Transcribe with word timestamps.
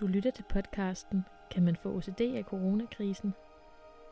Du 0.00 0.06
lytter 0.06 0.30
til 0.30 0.44
podcasten 0.48 1.24
Kan 1.50 1.62
man 1.62 1.76
få 1.76 1.96
OCD 1.96 2.20
af 2.20 2.44
coronakrisen? 2.44 3.34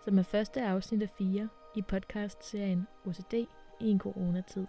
Som 0.04 0.18
er 0.18 0.22
første 0.22 0.62
afsnit 0.62 1.02
af 1.02 1.10
fire 1.18 1.48
i 1.76 1.82
podcastserien 1.82 2.86
OCD 3.06 3.34
i 3.80 3.90
en 3.90 3.98
coronatid. 3.98 4.66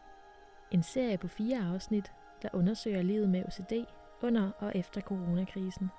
En 0.71 0.83
serie 0.83 1.17
på 1.17 1.27
fire 1.27 1.57
afsnit, 1.73 2.11
der 2.41 2.49
undersøger 2.53 3.01
livet 3.01 3.29
med 3.29 3.43
OCD 3.45 3.73
under 4.21 4.51
og 4.59 4.71
efter 4.75 5.01
coronakrisen. 5.01 5.89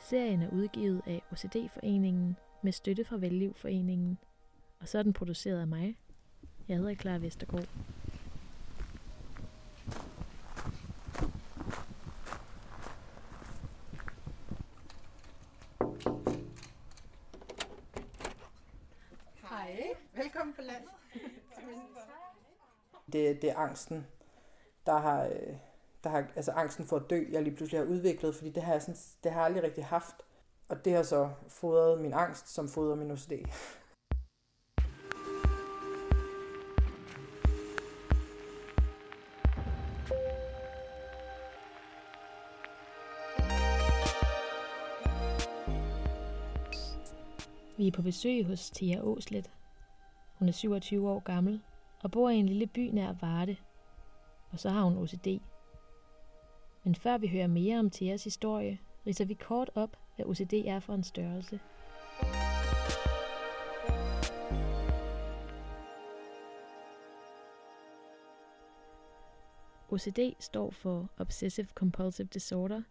Serien 0.00 0.42
er 0.42 0.50
udgivet 0.50 1.02
af 1.06 1.22
OCD-foreningen 1.32 2.36
med 2.62 2.72
støtte 2.72 3.04
fra 3.04 3.16
Vellivforeningen, 3.16 4.18
og 4.80 4.88
så 4.88 4.98
er 4.98 5.02
den 5.02 5.12
produceret 5.12 5.60
af 5.60 5.66
mig. 5.66 5.96
Jeg 6.68 6.76
hedder 6.76 6.94
Clara 6.94 7.18
Vestergaard. 7.18 7.68
Velkommen 20.22 20.54
på 20.54 20.62
landet. 20.62 20.90
Det, 23.12 23.42
det 23.42 23.50
er 23.50 23.56
angsten, 23.56 24.06
der 24.86 24.98
har, 24.98 25.24
øh, 25.24 25.56
der 26.04 26.10
har, 26.10 26.26
altså 26.36 26.52
angsten 26.52 26.86
for 26.86 26.96
at 26.96 27.10
dø, 27.10 27.24
jeg 27.30 27.42
lige 27.42 27.56
pludselig 27.56 27.80
har 27.80 27.86
udviklet, 27.86 28.34
fordi 28.34 28.50
det 28.50 28.62
har 28.62 28.72
jeg, 28.72 28.82
sådan, 28.82 28.96
det 29.24 29.32
har 29.32 29.40
jeg 29.40 29.46
aldrig 29.46 29.62
rigtig 29.62 29.84
haft. 29.84 30.14
Og 30.68 30.84
det 30.84 30.92
har 30.92 31.02
så 31.02 31.30
fodret 31.48 32.00
min 32.00 32.12
angst, 32.12 32.48
som 32.48 32.68
fodrer 32.68 32.96
min 32.96 33.10
OCD. 33.10 33.32
Vi 47.76 47.86
er 47.86 47.92
på 47.92 48.02
besøg 48.02 48.46
hos 48.46 48.70
Thea 48.70 49.00
Åslet. 49.00 49.50
Hun 50.42 50.48
er 50.48 50.52
27 50.52 51.10
år 51.10 51.20
gammel 51.20 51.60
og 52.02 52.10
bor 52.10 52.30
i 52.30 52.36
en 52.36 52.46
lille 52.46 52.66
by 52.66 52.90
nær 52.92 53.12
Varde. 53.12 53.56
Og 54.50 54.58
så 54.58 54.70
har 54.70 54.84
hun 54.84 54.98
OCD. 54.98 55.26
Men 56.84 56.94
før 56.94 57.18
vi 57.18 57.28
hører 57.28 57.46
mere 57.46 57.78
om 57.78 57.90
Theas 57.90 58.24
historie, 58.24 58.78
ridser 59.06 59.24
vi 59.24 59.34
kort 59.34 59.70
op, 59.74 59.96
hvad 60.16 60.26
OCD 60.26 60.52
er 60.52 60.80
for 60.80 60.94
en 60.94 61.02
størrelse. 61.02 61.60
OCD 69.90 70.18
står 70.40 70.70
for 70.70 71.10
Obsessive 71.18 71.68
Compulsive 71.74 72.28
Disorder 72.28 72.82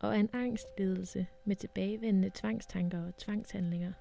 og 0.00 0.08
er 0.08 0.20
en 0.20 0.30
angstlidelse 0.32 1.26
med 1.44 1.56
tilbagevendende 1.56 2.30
tvangstanker 2.34 3.06
og 3.06 3.16
tvangshandlinger. 3.16 3.92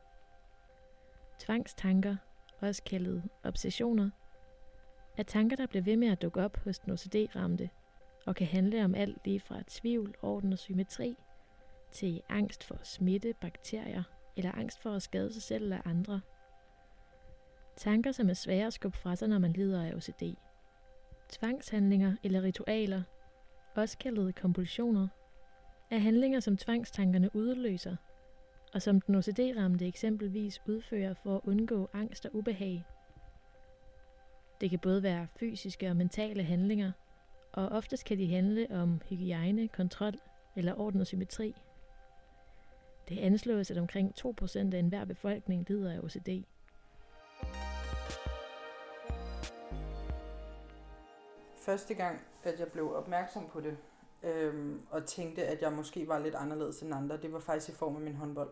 Tvangstanker, 1.39 2.15
også 2.63 2.83
kaldet 2.83 3.23
obsessioner, 3.43 4.09
er 5.17 5.23
tanker, 5.23 5.55
der 5.55 5.67
bliver 5.67 5.83
ved 5.83 5.97
med 5.97 6.07
at 6.07 6.21
dukke 6.21 6.41
op 6.41 6.57
hos 6.57 6.79
den 6.79 6.93
OCD-ramte 6.93 7.69
og 8.25 8.35
kan 8.35 8.47
handle 8.47 8.85
om 8.85 8.95
alt 8.95 9.17
lige 9.25 9.39
fra 9.39 9.63
tvivl, 9.67 10.15
orden 10.21 10.53
og 10.53 10.59
symmetri 10.59 11.15
til 11.91 12.21
angst 12.29 12.63
for 12.63 12.77
smitte, 12.83 13.33
bakterier 13.41 14.03
eller 14.37 14.51
angst 14.51 14.81
for 14.81 14.91
at 14.91 15.01
skade 15.01 15.33
sig 15.33 15.41
selv 15.41 15.63
eller 15.63 15.87
andre. 15.87 16.21
Tanker, 17.77 18.11
som 18.11 18.29
er 18.29 18.33
svære 18.33 18.67
at 18.67 18.73
skubbe 18.73 18.97
fra 18.97 19.15
sig, 19.15 19.27
når 19.27 19.39
man 19.39 19.53
lider 19.53 19.83
af 19.83 19.95
OCD. 19.95 20.23
Tvangshandlinger 21.29 22.15
eller 22.23 22.41
ritualer, 22.41 23.03
også 23.75 23.97
kaldet 23.97 24.35
kompulsioner, 24.35 25.07
er 25.91 25.97
handlinger, 25.97 26.39
som 26.39 26.57
tvangstankerne 26.57 27.35
udløser, 27.35 27.95
og 28.73 28.81
som 28.81 29.01
den 29.01 29.15
OCD-ramte 29.15 29.87
eksempelvis 29.87 30.61
udfører 30.67 31.13
for 31.13 31.35
at 31.35 31.41
undgå 31.43 31.89
angst 31.93 32.25
og 32.25 32.35
ubehag. 32.35 32.85
Det 34.61 34.69
kan 34.69 34.79
både 34.79 35.03
være 35.03 35.27
fysiske 35.39 35.89
og 35.89 35.95
mentale 35.95 36.43
handlinger, 36.43 36.91
og 37.51 37.69
oftest 37.69 38.05
kan 38.05 38.17
de 38.17 38.33
handle 38.33 38.67
om 38.71 39.01
hygiejne, 39.09 39.67
kontrol 39.67 40.13
eller 40.55 40.79
orden 40.79 41.01
og 41.01 41.07
symmetri. 41.07 41.55
Det 43.09 43.19
anslås, 43.19 43.71
at 43.71 43.77
omkring 43.77 44.13
2% 44.19 44.57
af 44.57 44.79
enhver 44.79 45.05
befolkning 45.05 45.65
lider 45.69 45.91
af 45.91 45.99
OCD. 45.99 46.29
Første 51.57 51.93
gang, 51.93 52.19
at 52.43 52.59
jeg 52.59 52.67
blev 52.67 52.95
opmærksom 52.95 53.49
på 53.49 53.61
det, 53.61 53.77
øhm, 54.23 54.81
og 54.89 55.05
tænkte, 55.05 55.45
at 55.45 55.61
jeg 55.61 55.73
måske 55.73 56.07
var 56.07 56.19
lidt 56.19 56.35
anderledes 56.35 56.81
end 56.81 56.93
andre, 56.93 57.17
det 57.17 57.33
var 57.33 57.39
faktisk 57.39 57.69
i 57.69 57.75
form 57.75 57.95
af 57.95 58.01
min 58.01 58.15
håndbold, 58.15 58.49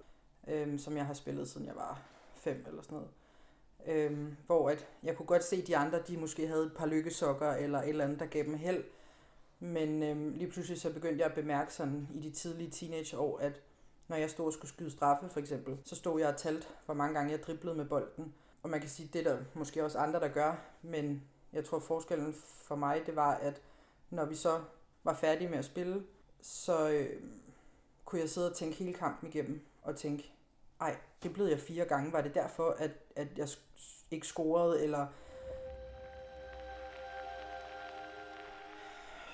øhm, 0.47 0.77
som 0.77 0.97
jeg 0.97 1.05
har 1.05 1.13
spillet 1.13 1.49
siden 1.49 1.67
jeg 1.67 1.75
var 1.75 2.01
fem 2.35 2.65
eller 2.67 2.81
sådan 2.81 2.95
noget. 2.95 3.09
Øhm, 3.85 4.37
hvor 4.45 4.69
at 4.69 4.87
jeg 5.03 5.15
kunne 5.17 5.25
godt 5.25 5.43
se, 5.43 5.55
at 5.55 5.67
de 5.67 5.77
andre, 5.77 6.01
de 6.07 6.17
måske 6.17 6.47
havde 6.47 6.63
et 6.63 6.75
par 6.77 6.85
lykkesokker 6.85 7.51
eller 7.51 7.81
et 7.81 7.89
eller 7.89 8.03
andet, 8.03 8.19
der 8.19 8.25
gav 8.25 8.43
dem 8.43 8.53
held. 8.53 8.83
Men 9.59 10.03
øhm, 10.03 10.31
lige 10.31 10.51
pludselig 10.51 10.81
så 10.81 10.93
begyndte 10.93 11.19
jeg 11.19 11.29
at 11.29 11.35
bemærke 11.35 11.73
sådan 11.73 12.07
i 12.13 12.19
de 12.19 12.29
tidlige 12.29 12.69
teenageår, 12.69 13.39
at 13.39 13.61
når 14.07 14.15
jeg 14.15 14.29
stod 14.29 14.45
og 14.45 14.53
skulle 14.53 14.71
skyde 14.71 14.91
straffe 14.91 15.29
for 15.29 15.39
eksempel, 15.39 15.77
så 15.83 15.95
stod 15.95 16.19
jeg 16.19 16.29
og 16.29 16.37
talte, 16.37 16.67
hvor 16.85 16.93
mange 16.93 17.13
gange 17.13 17.31
jeg 17.31 17.43
driblede 17.43 17.75
med 17.75 17.85
bolden. 17.85 18.33
Og 18.63 18.69
man 18.69 18.79
kan 18.79 18.89
sige, 18.89 19.09
det 19.13 19.27
er 19.27 19.31
der 19.31 19.43
måske 19.53 19.83
også 19.83 19.97
andre, 19.97 20.19
der 20.19 20.27
gør, 20.27 20.55
men 20.81 21.23
jeg 21.53 21.65
tror 21.65 21.79
forskellen 21.79 22.33
for 22.63 22.75
mig, 22.75 23.01
det 23.05 23.15
var, 23.15 23.33
at 23.33 23.61
når 24.09 24.25
vi 24.25 24.35
så 24.35 24.61
var 25.03 25.13
færdige 25.13 25.49
med 25.49 25.57
at 25.57 25.65
spille, 25.65 26.03
så 26.41 26.89
øh, 26.89 27.21
kunne 28.05 28.21
jeg 28.21 28.29
sidde 28.29 28.49
og 28.49 28.55
tænke 28.55 28.75
hele 28.75 28.93
kampen 28.93 29.29
igennem, 29.29 29.61
og 29.81 29.95
tænke, 29.95 30.33
ej, 30.81 30.95
det 31.23 31.33
blev 31.33 31.45
jeg 31.45 31.59
fire 31.59 31.85
gange. 31.85 32.11
Var 32.11 32.21
det 32.21 32.33
derfor, 32.33 32.75
at, 32.79 32.91
at 33.15 33.27
jeg 33.37 33.47
ikke 34.11 34.27
scorede, 34.27 34.83
eller... 34.83 35.07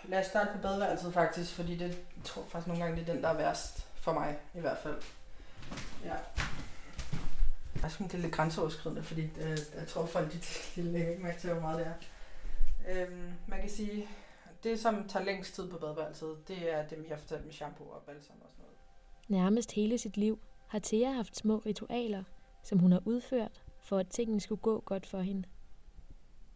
Lad 0.03 0.19
os 0.19 0.25
starte 0.25 0.49
på 0.55 0.61
badeværelset 0.61 1.13
faktisk, 1.13 1.55
fordi 1.55 1.77
det 1.77 1.89
jeg 1.89 2.23
tror 2.23 2.43
faktisk 2.43 2.67
nogle 2.67 2.83
gange, 2.83 2.99
det 2.99 3.09
er 3.09 3.13
den, 3.13 3.23
der 3.23 3.29
er 3.29 3.37
værst 3.37 3.87
for 3.95 4.13
mig 4.13 4.39
i 4.53 4.59
hvert 4.59 4.77
fald. 4.77 5.01
Ja. 6.03 6.15
Jeg 7.81 7.91
synes, 7.91 8.11
det 8.11 8.17
er 8.17 8.21
lidt 8.21 8.33
grænseoverskridende, 8.33 9.03
fordi 9.03 9.21
øh, 9.21 9.57
jeg 9.75 9.87
tror 9.87 10.05
folk, 10.05 10.33
de, 10.33 10.39
de 10.75 10.81
lægger 10.81 11.09
ikke 11.09 11.23
mærke 11.23 11.39
til, 11.39 11.51
hvor 11.51 11.61
meget 11.61 11.79
det 11.79 11.87
er. 11.87 11.93
Øhm, 12.87 13.33
man 13.47 13.59
kan 13.59 13.69
sige, 13.69 14.09
det 14.63 14.79
som 14.79 15.07
tager 15.07 15.25
længst 15.25 15.55
tid 15.55 15.69
på 15.69 15.77
badeværelset, 15.77 16.47
det 16.47 16.73
er 16.73 16.87
dem, 16.87 17.05
jeg 17.09 17.15
har 17.15 17.21
fortalt 17.21 17.45
med 17.45 17.53
shampoo 17.53 17.87
og 17.87 18.01
balsam 18.01 18.35
og 18.41 18.49
sådan 18.49 18.63
noget. 18.63 18.66
Nærmest 19.27 19.71
hele 19.71 19.97
sit 19.97 20.17
liv 20.17 20.39
har 20.67 20.79
Thea 20.79 21.11
haft 21.11 21.37
små 21.37 21.57
ritualer, 21.57 22.23
som 22.63 22.79
hun 22.79 22.91
har 22.91 23.01
udført, 23.05 23.63
for 23.79 23.97
at 23.97 24.07
tingene 24.07 24.41
skulle 24.41 24.61
gå 24.61 24.79
godt 24.79 25.05
for 25.05 25.19
hende. 25.19 25.47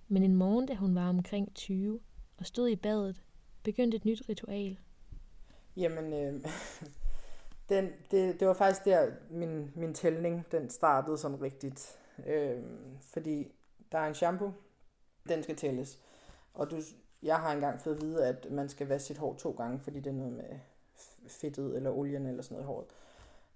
Men 0.08 0.24
en 0.24 0.36
morgen, 0.36 0.66
da 0.66 0.76
hun 0.76 0.96
var 0.96 1.10
omkring 1.10 1.56
20 1.56 2.00
og 2.38 2.46
stod 2.46 2.70
i 2.70 2.76
badet, 2.76 3.24
begyndte 3.64 3.98
et 3.98 4.06
nyt 4.06 4.30
ritual. 4.30 4.80
Jamen, 5.78 6.14
øh, 6.14 6.46
den, 7.70 7.90
det, 8.12 8.40
det 8.40 8.48
var 8.48 8.54
faktisk 8.54 8.86
der, 8.86 9.12
min, 9.30 9.72
min 9.76 9.94
tælling 9.94 10.46
den 10.52 10.70
startede 10.70 11.18
sådan 11.18 11.42
rigtigt. 11.42 12.00
Øh, 12.28 12.64
fordi 13.02 13.52
der 13.92 13.98
er 13.98 14.08
en 14.08 14.16
shampoo, 14.16 14.52
den 15.30 15.44
skal 15.44 15.56
tælles. 15.56 16.00
Og 16.54 16.72
du, 16.72 16.82
jeg 17.24 17.40
har 17.40 17.52
engang 17.52 17.82
fået 17.82 17.96
at 17.96 18.02
vide, 18.02 18.26
at 18.26 18.52
man 18.52 18.70
skal 18.70 18.88
vaske 18.88 19.08
sit 19.08 19.18
hår 19.18 19.36
to 19.36 19.52
gange, 19.52 19.80
fordi 19.80 20.00
det 20.00 20.08
er 20.08 20.14
noget 20.14 20.34
med 20.34 20.60
fedtet 21.28 21.76
eller 21.76 21.92
olien 21.92 22.26
eller 22.26 22.44
sådan 22.44 22.56
noget 22.56 22.64
i 22.64 22.68
håret. 22.68 22.88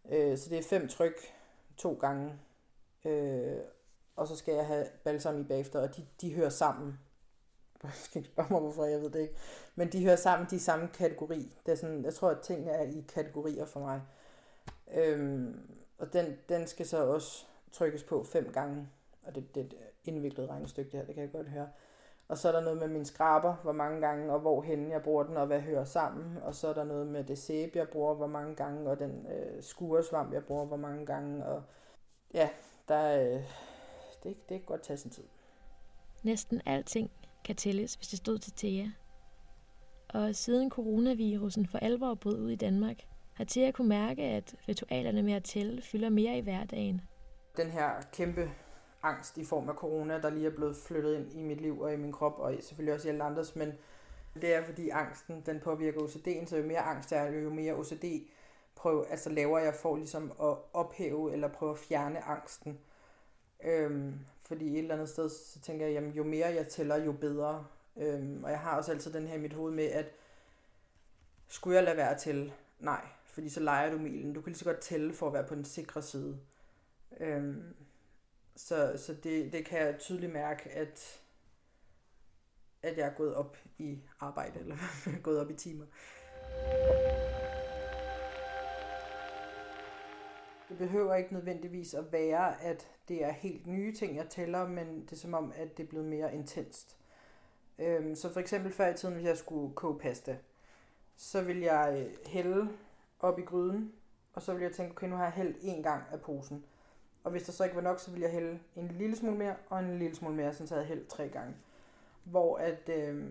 Øh, 0.10 0.38
så 0.38 0.50
det 0.50 0.58
er 0.58 0.64
fem 0.64 0.88
tryk 0.88 1.20
to 1.78 1.94
gange. 1.94 2.34
Øh, 3.06 3.58
og 4.16 4.28
så 4.28 4.36
skal 4.36 4.54
jeg 4.54 4.68
have 4.68 4.86
balsam 5.04 5.42
i 5.42 5.44
bagefter, 5.44 5.80
og 5.80 5.98
de, 5.98 6.06
de 6.22 6.34
hører 6.34 6.50
sammen. 6.50 7.00
Jeg 7.84 7.92
skal 7.94 8.20
ikke 8.20 8.30
spørge 8.30 8.48
mig, 8.52 8.62
hvorfor, 8.62 8.86
jeg 8.86 9.02
ved 9.02 9.10
det 9.10 9.20
ikke. 9.20 9.36
Men 9.76 9.92
de 9.92 10.04
hører 10.04 10.16
sammen, 10.16 10.48
de 10.50 10.56
er 10.56 10.60
samme 10.60 10.88
kategori. 10.94 11.52
Det 11.66 11.72
er 11.72 11.76
sådan, 11.76 12.04
jeg 12.04 12.14
tror, 12.14 12.30
at 12.30 12.40
tingene 12.40 12.72
er 12.72 12.84
i 12.84 13.06
kategorier 13.14 13.66
for 13.66 13.80
mig. 13.80 14.02
Øhm, 14.94 15.60
og 15.98 16.14
den, 16.14 16.38
den 16.50 16.68
skal 16.68 16.86
så 16.86 17.06
også 17.06 17.46
trykkes 17.72 18.04
på 18.04 18.24
fem 18.24 18.52
gange. 18.54 18.90
Og 19.24 19.36
det, 19.36 19.56
det 19.56 19.62
er 19.62 19.66
et 19.66 19.76
indviklet 20.06 20.50
regnestykke, 20.50 20.92
det 20.92 21.00
her, 21.00 21.06
det 21.06 21.16
kan 21.16 21.24
jeg 21.24 21.32
godt 21.32 21.50
høre. 21.50 21.70
Og 22.28 22.38
så 22.38 22.48
er 22.48 22.52
der 22.52 22.62
noget 22.62 22.78
med 22.78 22.88
min 22.88 23.06
skraber, 23.06 23.56
hvor 23.56 23.72
mange 23.72 24.02
gange, 24.02 24.34
og 24.34 24.40
hvorhen 24.40 24.92
jeg 24.92 25.04
bruger 25.04 25.24
den, 25.24 25.38
og 25.38 25.48
hvad 25.48 25.60
hører 25.60 25.84
sammen. 25.84 26.38
Og 26.38 26.56
så 26.56 26.68
er 26.68 26.74
der 26.74 26.84
noget 26.84 27.08
med 27.08 27.24
det 27.24 27.38
sæbe, 27.38 27.78
jeg 27.78 27.90
bruger, 27.90 28.14
hvor 28.14 28.28
mange 28.28 28.56
gange, 28.56 28.90
og 28.90 29.00
den 29.00 29.28
øh, 29.28 29.64
skuresvamp, 29.64 30.34
jeg 30.34 30.46
bruger, 30.46 30.66
hvor 30.66 30.78
mange 30.78 31.06
gange. 31.06 31.46
Og 31.46 31.64
ja, 32.34 32.50
der 32.88 32.96
er, 32.96 33.36
øh, 33.36 33.44
det, 34.24 34.50
det 34.50 34.58
kan 34.58 34.66
godt 34.66 34.82
tage 34.82 34.98
sin 34.98 35.12
tid. 35.12 35.24
Næsten 36.24 36.62
alting 36.66 37.12
kan 37.44 37.56
tælles, 37.56 37.96
hvis 37.96 38.08
det 38.08 38.18
stod 38.18 38.38
til 38.38 38.54
Thea. 38.58 38.86
Og 40.10 40.36
siden 40.36 40.70
coronavirusen 40.70 41.68
for 41.68 41.78
alvor 41.78 42.14
brød 42.14 42.40
ud 42.40 42.52
i 42.52 42.56
Danmark, 42.56 42.98
har 43.34 43.46
Thea 43.46 43.72
kunne 43.72 43.90
mærke, 43.90 44.24
at 44.24 44.56
ritualerne 44.70 45.24
med 45.24 45.34
at 45.34 45.44
tælle 45.44 45.82
fylder 45.82 46.10
mere 46.10 46.38
i 46.38 46.42
hverdagen. 46.42 47.02
Den 47.58 47.70
her 47.70 47.90
kæmpe 48.14 48.50
angst 49.06 49.38
i 49.38 49.46
form 49.46 49.70
af 49.70 49.76
corona, 49.76 50.22
der 50.22 50.30
lige 50.30 50.48
er 50.48 50.56
blevet 50.56 50.76
flyttet 50.76 51.16
ind 51.16 51.34
i 51.34 51.44
mit 51.44 51.62
liv 51.62 51.82
og 51.82 51.94
i 51.94 51.98
min 51.98 52.12
krop, 52.12 52.40
og 52.40 52.56
selvfølgelig 52.60 52.94
også 52.94 53.08
i 53.08 53.12
alle 53.12 53.24
andres, 53.24 53.56
men 53.56 53.74
det 54.42 54.54
er 54.54 54.64
fordi 54.64 54.90
angsten, 54.90 55.44
den 55.46 55.60
påvirker 55.60 56.02
OCD'en, 56.02 56.46
så 56.46 56.58
jo 56.58 56.64
mere 56.64 56.80
angst 56.80 57.10
der 57.10 57.18
er, 57.18 57.40
jo 57.40 57.50
mere 57.50 57.74
OCD 57.74 58.06
prøv, 58.76 59.06
altså 59.10 59.30
laver 59.30 59.60
jeg 59.60 59.74
for 59.74 59.96
ligesom 59.96 60.32
at 60.42 60.58
ophæve 60.74 61.34
eller 61.34 61.48
prøve 61.48 61.72
at 61.72 61.78
fjerne 61.78 62.24
angsten. 62.24 62.80
Øhm, 63.64 64.20
fordi 64.48 64.74
et 64.74 64.78
eller 64.78 64.94
andet 64.94 65.10
sted, 65.10 65.30
så 65.30 65.60
tænker 65.60 65.86
jeg, 65.86 65.94
jamen 65.94 66.12
jo 66.12 66.24
mere 66.24 66.48
jeg 66.48 66.68
tæller, 66.68 67.04
jo 67.04 67.12
bedre. 67.12 67.66
Øhm, 67.98 68.44
og 68.44 68.52
jeg 68.52 68.60
har 68.60 68.78
også 68.78 68.92
altid 68.92 69.14
den 69.14 69.28
her 69.28 69.36
i 69.36 69.42
mit 69.42 69.54
hoved 69.54 69.74
med, 69.74 69.86
at 69.86 70.06
skulle 71.48 71.76
jeg 71.76 71.84
lade 71.84 71.98
være 71.98 72.18
til? 72.18 72.54
Nej, 72.80 73.06
fordi 73.26 73.50
så 73.50 73.60
leger 73.60 73.92
du 73.92 73.98
milen. 73.98 74.34
Du 74.34 74.42
kan 74.42 74.52
lige 74.52 74.60
så 74.60 74.66
godt 74.66 74.80
tælle 74.80 75.14
for 75.14 75.28
at 75.28 75.34
være 75.34 75.48
på 75.48 75.56
den 75.56 75.66
sikre 75.66 76.02
side. 76.02 76.40
Øhm, 77.20 77.76
så 78.56 78.94
så 78.98 79.14
det, 79.24 79.54
det 79.54 79.66
kan 79.66 79.80
jeg 79.80 80.00
tydeligt 80.00 80.34
mærke, 80.34 80.70
at, 80.70 81.22
at 82.84 82.98
jeg 82.98 83.08
er 83.08 83.14
gået 83.14 83.36
op 83.36 83.58
i 83.78 84.00
arbejde, 84.20 84.60
eller 84.60 84.78
gået 85.24 85.40
op 85.40 85.50
i 85.50 85.54
timer. 85.54 85.86
Det 90.70 90.78
behøver 90.78 91.16
ikke 91.16 91.34
nødvendigvis 91.34 91.94
at 91.94 92.12
være, 92.12 92.62
at 92.62 92.88
det 93.08 93.24
er 93.24 93.32
helt 93.32 93.68
nye 93.68 93.96
ting, 93.96 94.16
jeg 94.16 94.30
tæller, 94.30 94.68
men 94.68 95.02
det 95.02 95.12
er 95.12 95.16
som 95.16 95.34
om, 95.34 95.54
at 95.56 95.78
det 95.78 95.84
er 95.84 95.88
blevet 95.88 96.08
mere 96.08 96.36
intenst. 96.36 96.98
Øhm, 97.80 98.16
så 98.16 98.34
for 98.34 98.40
eksempel 98.40 98.72
før 98.72 98.88
i 98.88 98.98
tiden, 98.98 99.16
hvis 99.16 99.26
jeg 99.26 99.38
skulle 99.38 99.76
koge 99.76 100.00
pasta, 100.00 100.38
så 101.16 101.42
vil 101.42 101.60
jeg 101.60 101.96
øh, 101.98 102.32
hælde 102.32 102.70
op 103.20 103.40
i 103.40 103.42
gryden, 103.42 103.94
og 104.34 104.42
så 104.42 104.54
vil 104.54 104.62
jeg 104.62 104.72
tænke, 104.72 104.92
okay, 104.92 105.08
nu 105.08 105.16
har 105.16 105.24
jeg 105.24 105.34
hældt 105.34 105.58
en 105.62 105.84
gang 105.84 106.04
af 106.12 106.22
posen. 106.22 106.66
Og 107.26 107.32
hvis 107.32 107.44
der 107.44 107.52
så 107.52 107.64
ikke 107.64 107.76
var 107.76 107.82
nok, 107.82 108.00
så 108.00 108.12
vil 108.12 108.22
jeg 108.22 108.32
hælde 108.32 108.60
en 108.76 108.88
lille 108.88 109.16
smule 109.16 109.38
mere, 109.38 109.56
og 109.70 109.80
en 109.80 110.00
lille 110.00 110.16
smule 110.16 110.36
mere, 110.36 110.54
så 110.54 110.64
jeg 110.64 110.70
havde 110.70 110.86
hældt 110.86 111.08
tre 111.08 111.30
gange. 111.30 111.56
Hvor 112.24 112.58
at, 112.58 112.90
øh, 112.90 113.26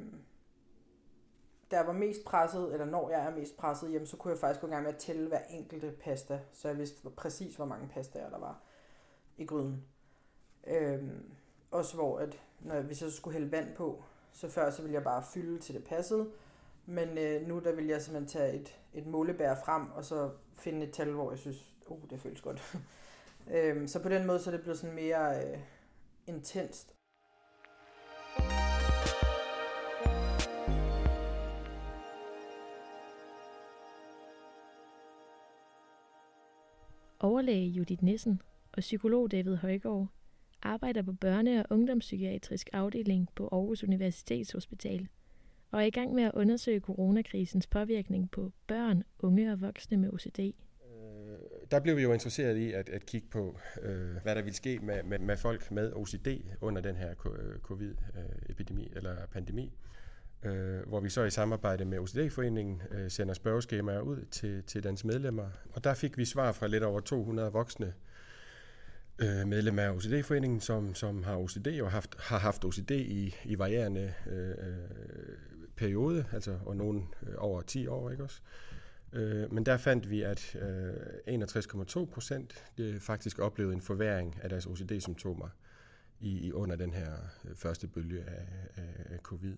der 1.70 1.80
var 1.80 1.92
mest 1.92 2.24
presset, 2.24 2.72
eller 2.72 2.86
når 2.86 3.10
jeg 3.10 3.26
er 3.26 3.30
mest 3.30 3.56
presset, 3.56 3.92
jamen, 3.92 4.06
så 4.06 4.16
kunne 4.16 4.30
jeg 4.30 4.38
faktisk 4.38 4.60
gå 4.60 4.66
i 4.66 4.70
gang 4.70 4.82
med 4.82 4.92
at 4.92 4.98
tælle 4.98 5.28
hver 5.28 5.40
enkelte 5.50 5.94
pasta, 6.00 6.40
så 6.52 6.68
jeg 6.68 6.78
vidste 6.78 7.10
præcis, 7.10 7.56
hvor 7.56 7.64
mange 7.64 7.88
pastaer 7.88 8.30
der 8.30 8.38
var 8.38 8.60
i 9.36 9.44
gryden. 9.44 9.84
Øh, 10.66 11.02
også 11.70 11.94
hvor, 11.94 12.18
at 12.18 12.40
når, 12.60 12.80
hvis 12.80 13.02
jeg 13.02 13.10
skulle 13.10 13.38
hælde 13.38 13.52
vand 13.52 13.76
på, 13.76 14.02
så 14.32 14.48
før 14.48 14.70
så 14.70 14.82
ville 14.82 14.94
jeg 14.94 15.04
bare 15.04 15.22
fylde 15.22 15.58
til 15.58 15.74
det 15.74 15.84
passede, 15.84 16.30
men 16.86 17.18
øh, 17.18 17.48
nu 17.48 17.58
der 17.58 17.72
vil 17.72 17.86
jeg 17.86 18.02
simpelthen 18.02 18.28
tage 18.28 18.54
et, 18.54 18.78
et 18.94 19.06
målebær 19.06 19.54
frem, 19.64 19.90
og 19.92 20.04
så 20.04 20.30
finde 20.54 20.86
et 20.86 20.92
tal, 20.92 21.12
hvor 21.12 21.30
jeg 21.30 21.38
synes, 21.38 21.74
oh, 21.86 21.98
det 22.10 22.20
føles 22.20 22.40
godt. 22.40 22.62
øhm, 23.52 23.86
så 23.86 24.02
på 24.02 24.08
den 24.08 24.26
måde 24.26 24.38
så 24.38 24.50
er 24.50 24.54
det 24.54 24.62
blevet 24.62 24.78
sådan 24.78 24.94
mere 24.94 25.44
øh, 25.44 25.58
intenst. 26.26 26.94
Overlæge 37.20 37.68
Judith 37.68 38.02
Nissen 38.02 38.42
og 38.72 38.80
psykolog 38.80 39.30
David 39.30 39.56
Højgaard 39.56 40.08
arbejder 40.62 41.02
på 41.02 41.14
børne- 41.24 41.58
og 41.58 41.66
ungdomspsykiatrisk 41.70 42.68
afdeling 42.72 43.28
på 43.34 43.48
Aarhus 43.52 43.84
Universitetshospital 43.84 45.08
og 45.70 45.80
er 45.80 45.86
i 45.86 45.90
gang 45.90 46.14
med 46.14 46.22
at 46.22 46.32
undersøge 46.34 46.80
coronakrisens 46.80 47.66
påvirkning 47.66 48.30
på 48.30 48.52
børn, 48.66 49.02
unge 49.18 49.52
og 49.52 49.60
voksne 49.60 49.96
med 49.96 50.12
OCD. 50.12 50.40
Der 51.74 51.80
blev 51.80 51.96
vi 51.96 52.02
jo 52.02 52.12
interesseret 52.12 52.56
i 52.56 52.72
at, 52.72 52.88
at 52.88 53.06
kigge 53.06 53.28
på, 53.30 53.58
øh, 53.82 54.16
hvad 54.22 54.34
der 54.34 54.42
ville 54.42 54.56
ske 54.56 54.78
med, 54.82 55.02
med, 55.02 55.18
med 55.18 55.36
folk 55.36 55.70
med 55.70 55.92
OCD 55.92 56.28
under 56.60 56.82
den 56.82 56.96
her 56.96 57.10
øh, 57.10 57.58
covid-epidemi 57.58 58.92
eller 58.96 59.26
pandemi 59.32 59.72
øh, 60.44 60.88
hvor 60.88 61.00
vi 61.00 61.08
så 61.08 61.24
i 61.24 61.30
samarbejde 61.30 61.84
med 61.84 61.98
OCD-foreningen 61.98 62.82
øh, 62.90 63.10
sender 63.10 63.34
spørgeskemaer 63.34 64.00
ud 64.00 64.24
til, 64.30 64.62
til 64.62 64.82
dens 64.82 65.04
medlemmer. 65.04 65.46
Og 65.72 65.84
der 65.84 65.94
fik 65.94 66.18
vi 66.18 66.24
svar 66.24 66.52
fra 66.52 66.66
lidt 66.66 66.82
over 66.82 67.00
200 67.00 67.52
voksne 67.52 67.94
øh, 69.18 69.46
medlemmer 69.46 69.82
af 69.82 69.90
OCD-foreningen, 69.90 70.60
som, 70.60 70.94
som 70.94 71.22
har 71.22 71.36
OCD 71.36 71.80
og 71.82 71.90
haft, 71.90 72.14
har 72.18 72.38
haft 72.38 72.64
OCD 72.64 72.90
i, 72.90 73.34
i 73.44 73.58
varierende 73.58 74.14
øh, 74.26 74.48
øh, 74.48 74.56
periode, 75.76 76.24
altså 76.32 76.58
og 76.66 76.76
nogen 76.76 77.08
øh, 77.22 77.34
over 77.38 77.62
10 77.62 77.86
år, 77.86 78.10
ikke 78.10 78.22
også? 78.22 78.40
Øh, 79.14 79.52
men 79.52 79.66
der 79.66 79.76
fandt 79.76 80.10
vi, 80.10 80.22
at 80.22 80.56
øh, 81.26 81.42
61,2 81.42 82.04
procent 82.04 82.64
øh, 82.78 83.00
faktisk 83.00 83.38
oplevede 83.38 83.74
en 83.74 83.80
forværing 83.80 84.38
af 84.42 84.48
deres 84.48 84.66
OCD-symptomer 84.66 85.48
i, 86.20 86.46
i 86.46 86.52
under 86.52 86.76
den 86.76 86.92
her 86.92 87.12
øh, 87.44 87.54
første 87.54 87.86
bølge 87.86 88.20
af, 88.20 88.46
af, 88.76 89.14
af 89.14 89.18
covid. 89.18 89.56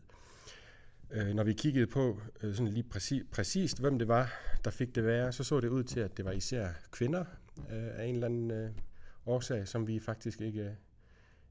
Øh, 1.10 1.34
når 1.34 1.44
vi 1.44 1.52
kiggede 1.52 1.86
på 1.86 2.20
øh, 2.42 2.54
sådan 2.54 2.72
lige 2.72 2.88
præcis, 2.90 3.24
præcist, 3.32 3.80
hvem 3.80 3.98
det 3.98 4.08
var, 4.08 4.32
der 4.64 4.70
fik 4.70 4.94
det 4.94 5.04
værre, 5.04 5.32
så 5.32 5.44
så 5.44 5.60
det 5.60 5.68
ud 5.68 5.82
til, 5.82 6.00
at 6.00 6.16
det 6.16 6.24
var 6.24 6.32
især 6.32 6.68
kvinder 6.90 7.24
øh, 7.58 7.98
af 7.98 8.04
en 8.04 8.14
eller 8.14 8.26
anden 8.26 8.50
øh, 8.50 8.70
årsag, 9.26 9.68
som 9.68 9.86
vi 9.86 9.98
faktisk 9.98 10.40
ikke, 10.40 10.76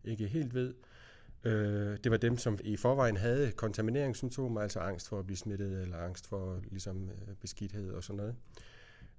ikke 0.03 0.27
helt 0.27 0.53
ved. 0.53 0.73
Øh, 1.45 1.97
det 2.03 2.11
var 2.11 2.17
dem, 2.17 2.37
som 2.37 2.59
i 2.63 2.75
forvejen 2.75 3.17
havde 3.17 3.51
kontamineringssymptomer, 3.51 4.61
altså 4.61 4.79
angst 4.79 5.09
for 5.09 5.19
at 5.19 5.25
blive 5.25 5.37
smittet, 5.37 5.81
eller 5.81 5.97
angst 5.97 6.27
for 6.27 6.61
ligesom, 6.71 7.09
øh, 7.09 7.35
beskidthed 7.35 7.91
og 7.91 8.03
sådan 8.03 8.17
noget. 8.17 8.35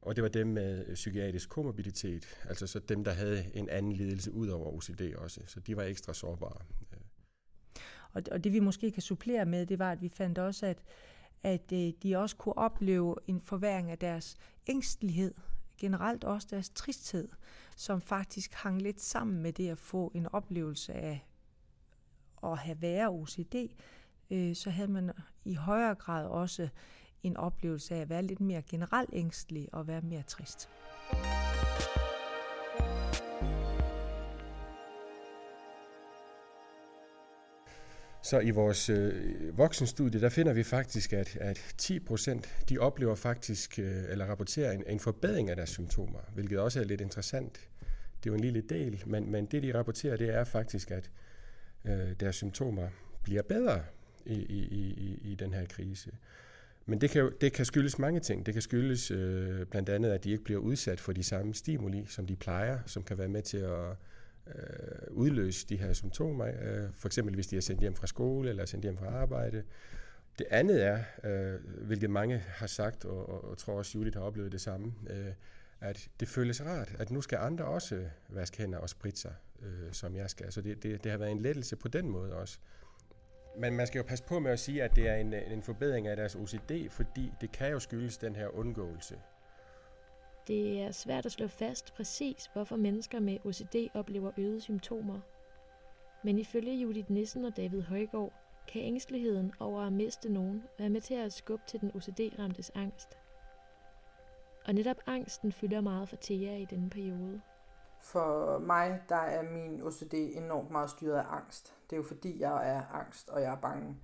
Og 0.02 0.16
det 0.16 0.22
var 0.22 0.28
dem 0.28 0.46
med 0.46 0.86
øh, 0.86 0.94
psykiatrisk 0.94 1.48
komorbiditet, 1.48 2.26
altså 2.44 2.66
så 2.66 2.78
dem, 2.78 3.04
der 3.04 3.12
havde 3.12 3.44
en 3.54 3.68
anden 3.68 3.92
lidelse 3.92 4.32
ud 4.32 4.48
over 4.48 4.72
OCD 4.72 5.14
også. 5.16 5.40
Så 5.46 5.60
de 5.60 5.76
var 5.76 5.82
ekstra 5.82 6.14
sårbare. 6.14 6.64
Øh. 6.92 7.00
Og, 8.12 8.22
og 8.32 8.44
det 8.44 8.52
vi 8.52 8.60
måske 8.60 8.90
kan 8.90 9.02
supplere 9.02 9.46
med, 9.46 9.66
det 9.66 9.78
var, 9.78 9.92
at 9.92 10.02
vi 10.02 10.08
fandt 10.08 10.38
også, 10.38 10.66
at, 10.66 10.78
at 11.42 11.70
de 12.02 12.16
også 12.16 12.36
kunne 12.36 12.58
opleve 12.58 13.14
en 13.26 13.40
forværing 13.40 13.90
af 13.90 13.98
deres 13.98 14.36
ængstelighed, 14.66 15.34
generelt 15.78 16.24
også 16.24 16.48
deres 16.50 16.70
tristhed, 16.70 17.28
som 17.76 18.00
faktisk 18.00 18.54
hang 18.54 18.82
lidt 18.82 19.00
sammen 19.00 19.42
med 19.42 19.52
det 19.52 19.68
at 19.68 19.78
få 19.78 20.12
en 20.14 20.26
oplevelse 20.32 20.92
af 20.92 21.26
at 22.42 22.58
have 22.58 22.82
være 22.82 23.08
OCD, 23.08 23.54
øh, 24.30 24.56
så 24.56 24.70
havde 24.70 24.90
man 24.90 25.10
i 25.44 25.54
højere 25.54 25.94
grad 25.94 26.26
også 26.26 26.68
en 27.22 27.36
oplevelse 27.36 27.94
af 27.94 28.00
at 28.00 28.08
være 28.08 28.22
lidt 28.22 28.40
mere 28.40 28.62
generelt 28.62 29.10
ængstelig 29.12 29.68
og 29.72 29.86
være 29.86 30.00
mere 30.00 30.22
trist. 30.22 30.68
Så 38.22 38.40
i 38.40 38.50
vores 38.50 38.88
øh, 38.88 39.58
voksenstudie, 39.58 40.20
der 40.20 40.28
finder 40.28 40.52
vi 40.52 40.62
faktisk, 40.62 41.12
at, 41.12 41.36
at 41.36 41.74
10 41.78 42.00
procent, 42.00 42.54
de 42.68 42.78
oplever 42.78 43.14
faktisk, 43.14 43.78
øh, 43.78 44.04
eller 44.08 44.26
rapporterer 44.26 44.72
en, 44.72 44.82
en 44.86 45.00
forbedring 45.00 45.50
af 45.50 45.56
deres 45.56 45.70
symptomer, 45.70 46.18
hvilket 46.34 46.58
også 46.58 46.80
er 46.80 46.84
lidt 46.84 47.00
interessant. 47.00 47.60
Det 48.24 48.30
er 48.30 48.30
jo 48.30 48.34
en 48.34 48.40
lille 48.40 48.60
del, 48.60 49.02
men, 49.06 49.30
men 49.30 49.46
det 49.46 49.62
de 49.62 49.78
rapporterer, 49.78 50.16
det 50.16 50.34
er 50.34 50.44
faktisk, 50.44 50.90
at 50.90 51.10
øh, 51.86 52.12
deres 52.20 52.36
symptomer 52.36 52.88
bliver 53.22 53.42
bedre 53.42 53.82
i, 54.26 54.34
i, 54.34 54.60
i, 54.64 55.20
i 55.32 55.34
den 55.34 55.54
her 55.54 55.66
krise. 55.66 56.10
Men 56.86 57.00
det 57.00 57.10
kan, 57.10 57.32
det 57.40 57.52
kan 57.52 57.64
skyldes 57.64 57.98
mange 57.98 58.20
ting. 58.20 58.46
Det 58.46 58.54
kan 58.54 58.62
skyldes 58.62 59.10
øh, 59.10 59.66
blandt 59.66 59.88
andet, 59.88 60.10
at 60.10 60.24
de 60.24 60.30
ikke 60.30 60.44
bliver 60.44 60.60
udsat 60.60 61.00
for 61.00 61.12
de 61.12 61.22
samme 61.22 61.54
stimuli, 61.54 62.06
som 62.06 62.26
de 62.26 62.36
plejer, 62.36 62.78
som 62.86 63.02
kan 63.02 63.18
være 63.18 63.28
med 63.28 63.42
til 63.42 63.58
at 63.58 63.90
øh, 64.46 65.10
udløse 65.10 65.66
de 65.68 65.76
her 65.76 65.92
symptomer, 65.92 66.46
øh, 66.46 66.92
for 66.92 67.08
eksempel 67.08 67.34
hvis 67.34 67.46
de 67.46 67.56
er 67.56 67.60
sendt 67.60 67.80
hjem 67.80 67.94
fra 67.94 68.06
skole 68.06 68.48
eller 68.48 68.64
sendt 68.64 68.84
hjem 68.84 68.96
fra 68.96 69.06
arbejde. 69.06 69.62
Det 70.38 70.46
andet 70.50 70.84
er, 70.84 70.98
øh, 71.24 71.60
hvilket 71.86 72.10
mange 72.10 72.38
har 72.38 72.66
sagt, 72.66 73.04
og, 73.04 73.28
og, 73.28 73.50
og 73.50 73.58
tror 73.58 73.74
også 73.74 73.98
Judith 73.98 74.18
har 74.18 74.24
oplevet 74.24 74.52
det 74.52 74.60
samme, 74.60 74.94
øh, 75.10 75.32
at 75.80 76.08
det 76.20 76.28
føles 76.28 76.64
rart, 76.64 76.92
at 76.98 77.10
nu 77.10 77.20
skal 77.20 77.38
andre 77.38 77.64
også 77.64 78.04
vaske 78.28 78.58
hænder 78.58 78.78
og 78.78 78.88
spritte 78.88 79.20
sig, 79.20 79.34
øh, 79.62 79.92
som 79.92 80.16
jeg 80.16 80.30
skal. 80.30 80.52
Så 80.52 80.60
det, 80.60 80.82
det, 80.82 81.04
det 81.04 81.10
har 81.12 81.18
været 81.18 81.32
en 81.32 81.40
lettelse 81.40 81.76
på 81.76 81.88
den 81.88 82.08
måde 82.08 82.36
også. 82.36 82.58
Men 83.58 83.76
man 83.76 83.86
skal 83.86 83.98
jo 83.98 84.04
passe 84.04 84.24
på 84.24 84.38
med 84.38 84.50
at 84.50 84.60
sige, 84.60 84.82
at 84.82 84.96
det 84.96 85.08
er 85.08 85.16
en, 85.16 85.34
øh, 85.34 85.52
en 85.52 85.62
forbedring 85.62 86.06
af 86.06 86.16
deres 86.16 86.34
OCD, 86.34 86.90
fordi 86.90 87.32
det 87.40 87.52
kan 87.52 87.70
jo 87.70 87.78
skyldes 87.78 88.18
den 88.18 88.36
her 88.36 88.48
undgåelse. 88.48 89.18
Det 90.48 90.80
er 90.82 90.90
svært 90.90 91.26
at 91.26 91.32
slå 91.32 91.46
fast 91.46 91.94
præcis, 91.94 92.50
hvorfor 92.52 92.76
mennesker 92.76 93.20
med 93.20 93.38
OCD 93.44 93.76
oplever 93.94 94.30
øgede 94.38 94.60
symptomer. 94.60 95.20
Men 96.24 96.38
ifølge 96.38 96.74
Judith 96.74 97.10
Nissen 97.10 97.44
og 97.44 97.56
David 97.56 97.82
Højgaard, 97.82 98.32
kan 98.68 98.82
ængsteligheden 98.82 99.52
over 99.60 99.82
at 99.82 99.92
miste 99.92 100.32
nogen 100.32 100.62
være 100.78 100.88
med 100.88 101.00
til 101.00 101.14
at 101.14 101.32
skubbe 101.32 101.64
til 101.66 101.80
den 101.80 101.90
OCD-ramtes 101.94 102.70
angst. 102.74 103.08
Og 104.64 104.74
netop 104.74 104.96
angsten 105.06 105.52
fylder 105.52 105.80
meget 105.80 106.08
for 106.08 106.16
Thea 106.20 106.56
i 106.56 106.64
denne 106.64 106.90
periode. 106.90 107.40
For 108.00 108.58
mig, 108.58 109.02
der 109.08 109.16
er 109.16 109.42
min 109.42 109.82
OCD 109.82 110.14
enormt 110.14 110.70
meget 110.70 110.90
styret 110.90 111.18
af 111.18 111.24
angst. 111.30 111.74
Det 111.90 111.92
er 111.92 111.96
jo 111.96 112.02
fordi, 112.02 112.40
jeg 112.40 112.70
er 112.70 112.82
angst, 112.94 113.28
og 113.28 113.42
jeg 113.42 113.52
er 113.52 113.60
bange. 113.60 113.96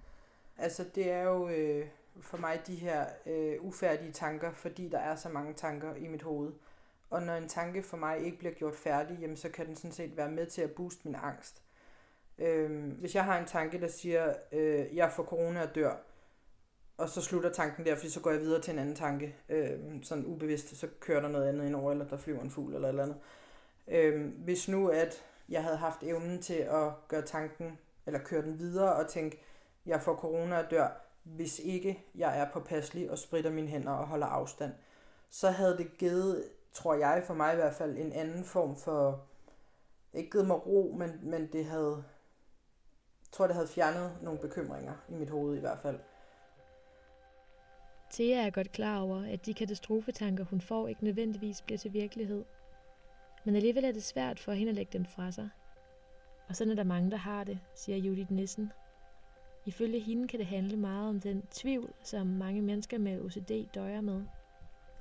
Altså, 0.59 0.85
det 0.95 1.11
er 1.11 1.23
jo 1.23 1.49
øh, 1.49 1.87
for 2.21 2.37
mig 2.37 2.63
de 2.67 2.75
her 2.75 3.07
øh, 3.27 3.57
ufærdige 3.61 4.13
tanker, 4.13 4.53
fordi 4.53 4.89
der 4.89 4.99
er 4.99 5.17
så 5.17 5.29
mange 5.29 5.53
tanker 5.53 5.95
i 5.95 6.09
mit 6.09 6.23
hoved. 6.23 6.53
Og 7.11 7.23
når 7.23 7.35
en 7.35 7.49
tanke 7.49 7.83
for 7.83 7.97
mig 7.97 8.19
ikke 8.19 8.39
bliver 8.39 8.55
gjort 8.55 8.75
færdig, 8.75 9.19
jamen, 9.21 9.37
så 9.37 9.49
kan 9.49 9.67
den 9.67 9.77
sådan 9.77 9.93
set 9.93 10.17
være 10.17 10.31
med 10.31 10.47
til 10.47 10.63
at 10.63 10.71
booste 10.71 11.01
min 11.05 11.17
angst. 11.23 11.63
Øh, 12.39 12.93
hvis 12.93 13.15
jeg 13.15 13.25
har 13.25 13.39
en 13.39 13.47
tanke, 13.47 13.81
der 13.81 13.89
siger, 13.89 14.35
øh, 14.53 14.97
jeg 14.97 15.13
får 15.13 15.23
corona 15.23 15.63
og 15.63 15.75
dør, 15.75 15.95
og 16.97 17.09
så 17.09 17.23
slutter 17.23 17.53
tanken 17.53 17.87
der, 17.87 17.95
fordi 17.95 18.11
så 18.11 18.21
går 18.21 18.31
jeg 18.31 18.41
videre 18.41 18.61
til 18.61 18.73
en 18.73 18.79
anden 18.79 18.97
tanke. 18.97 19.37
Øh, 19.49 19.79
sådan 20.03 20.27
ubevidst, 20.27 20.77
så 20.77 20.89
kører 21.01 21.21
der 21.21 21.29
noget 21.29 21.49
andet 21.49 21.67
ind 21.67 21.77
over, 21.77 21.93
eller 21.93 22.09
der 22.09 22.17
flyver 22.17 22.43
en 22.43 22.51
fugl 22.51 22.75
eller 22.75 22.89
et 22.89 22.93
eller 22.93 23.03
andet. 23.03 23.17
Øh, 23.17 23.42
Øhm, 23.89 24.29
hvis 24.29 24.69
nu, 24.69 24.89
at 24.89 25.25
jeg 25.49 25.63
havde 25.63 25.77
haft 25.77 26.03
evnen 26.03 26.43
til 26.43 26.55
at 26.55 27.09
gøre 27.09 27.23
tanken, 27.23 27.79
eller 28.07 28.21
køre 28.21 28.43
den 28.43 28.59
videre 28.59 28.95
og 28.95 29.09
tænke, 29.09 29.41
jeg 29.87 30.03
får 30.03 30.17
corona 30.17 30.59
og 30.59 30.71
dør, 30.71 30.89
hvis 31.23 31.59
ikke 31.59 32.05
jeg 32.15 32.39
er 32.39 32.51
påpasselig 32.53 33.11
og 33.11 33.19
spritter 33.19 33.51
mine 33.51 33.69
hænder 33.69 33.93
og 33.93 34.07
holder 34.07 34.27
afstand, 34.27 34.73
så 35.31 35.51
havde 35.51 35.79
det 35.79 35.99
givet, 35.99 36.45
tror 36.73 36.95
jeg 36.95 37.23
for 37.27 37.35
mig 37.35 37.53
i 37.53 37.57
hvert 37.57 37.75
fald, 37.75 37.99
en 37.99 38.13
anden 38.13 38.45
form 38.45 38.77
for, 38.77 39.25
ikke 40.15 40.31
givet 40.31 40.47
mig 40.47 40.67
ro, 40.67 40.95
men, 40.99 41.21
men 41.23 41.47
det 41.53 41.65
havde, 41.65 42.05
jeg 43.23 43.33
tror 43.33 43.47
det 43.47 43.55
havde 43.55 43.69
fjernet 43.69 44.13
nogle 44.23 44.39
bekymringer 44.41 44.93
i 45.09 45.15
mit 45.15 45.31
hoved 45.31 45.57
i 45.57 45.61
hvert 45.61 45.79
fald. 45.79 45.99
Thea 48.11 48.47
er 48.47 48.51
godt 48.51 48.73
klar 48.73 49.01
over, 49.01 49.33
at 49.33 49.47
de 49.47 49.55
katastrofetanker, 49.55 50.45
hun 50.45 50.61
får, 50.61 50.89
ikke 50.89 51.05
nødvendigvis 51.05 51.63
bliver 51.63 51.79
til 51.79 51.93
virkelighed. 51.93 52.45
Men 53.45 53.57
alligevel 53.57 53.85
er 53.85 53.93
det 53.93 54.03
svært 54.03 54.39
for 54.39 54.53
hende 54.53 54.71
at 54.71 54.77
lægge 54.77 54.99
dem 54.99 55.05
fra 55.05 55.31
sig. 55.31 55.49
Og 56.49 56.57
sådan 56.57 56.71
er 56.71 56.75
der 56.75 56.85
mange, 56.85 57.11
der 57.11 57.17
har 57.17 57.45
det, 57.45 57.59
siger 57.75 57.99
Judith 57.99 58.33
Nissen. 58.33 58.73
Ifølge 59.67 60.01
hende 60.01 60.29
kan 60.29 60.39
det 60.39 60.47
handle 60.47 60.77
meget 60.77 61.09
om 61.09 61.21
den 61.21 61.43
tvivl, 61.51 61.93
som 62.05 62.27
mange 62.27 62.63
mennesker 62.63 62.99
med 62.99 63.21
OCD 63.21 63.75
døjer 63.75 64.01
med. 64.01 64.23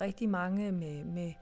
Rigtig 0.02 0.30
mange 0.30 0.72
med, 0.72 1.04
med 1.04 1.34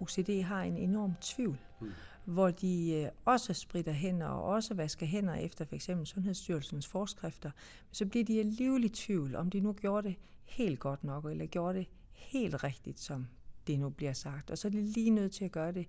OCD 0.00 0.42
har 0.42 0.62
en 0.62 0.76
enorm 0.76 1.14
tvivl, 1.20 1.58
mm. 1.80 1.92
hvor 2.24 2.50
de 2.50 2.92
øh, 2.94 3.08
også 3.24 3.54
spritter 3.54 3.92
hænder 3.92 4.26
og 4.26 4.42
også 4.42 4.74
vasker 4.74 5.06
hænder 5.06 5.34
efter 5.34 5.64
f.eks. 5.64 5.90
Sundhedsstyrelsens 6.04 6.86
forskrifter. 6.86 7.50
Men 7.88 7.94
så 7.94 8.06
bliver 8.06 8.24
de 8.24 8.38
alligevel 8.40 8.84
i 8.84 8.88
tvivl, 8.88 9.36
om 9.36 9.50
de 9.50 9.60
nu 9.60 9.72
gjorde 9.72 10.08
det 10.08 10.16
helt 10.44 10.80
godt 10.80 11.04
nok, 11.04 11.24
eller 11.24 11.46
gjorde 11.46 11.78
det 11.78 11.88
helt 12.12 12.64
rigtigt, 12.64 13.00
som 13.00 13.26
det 13.66 13.78
nu 13.78 13.88
bliver 13.88 14.12
sagt. 14.12 14.50
Og 14.50 14.58
så 14.58 14.68
er 14.68 14.72
de 14.72 14.82
lige 14.82 15.10
nødt 15.10 15.32
til 15.32 15.44
at 15.44 15.52
gøre 15.52 15.72
det 15.72 15.86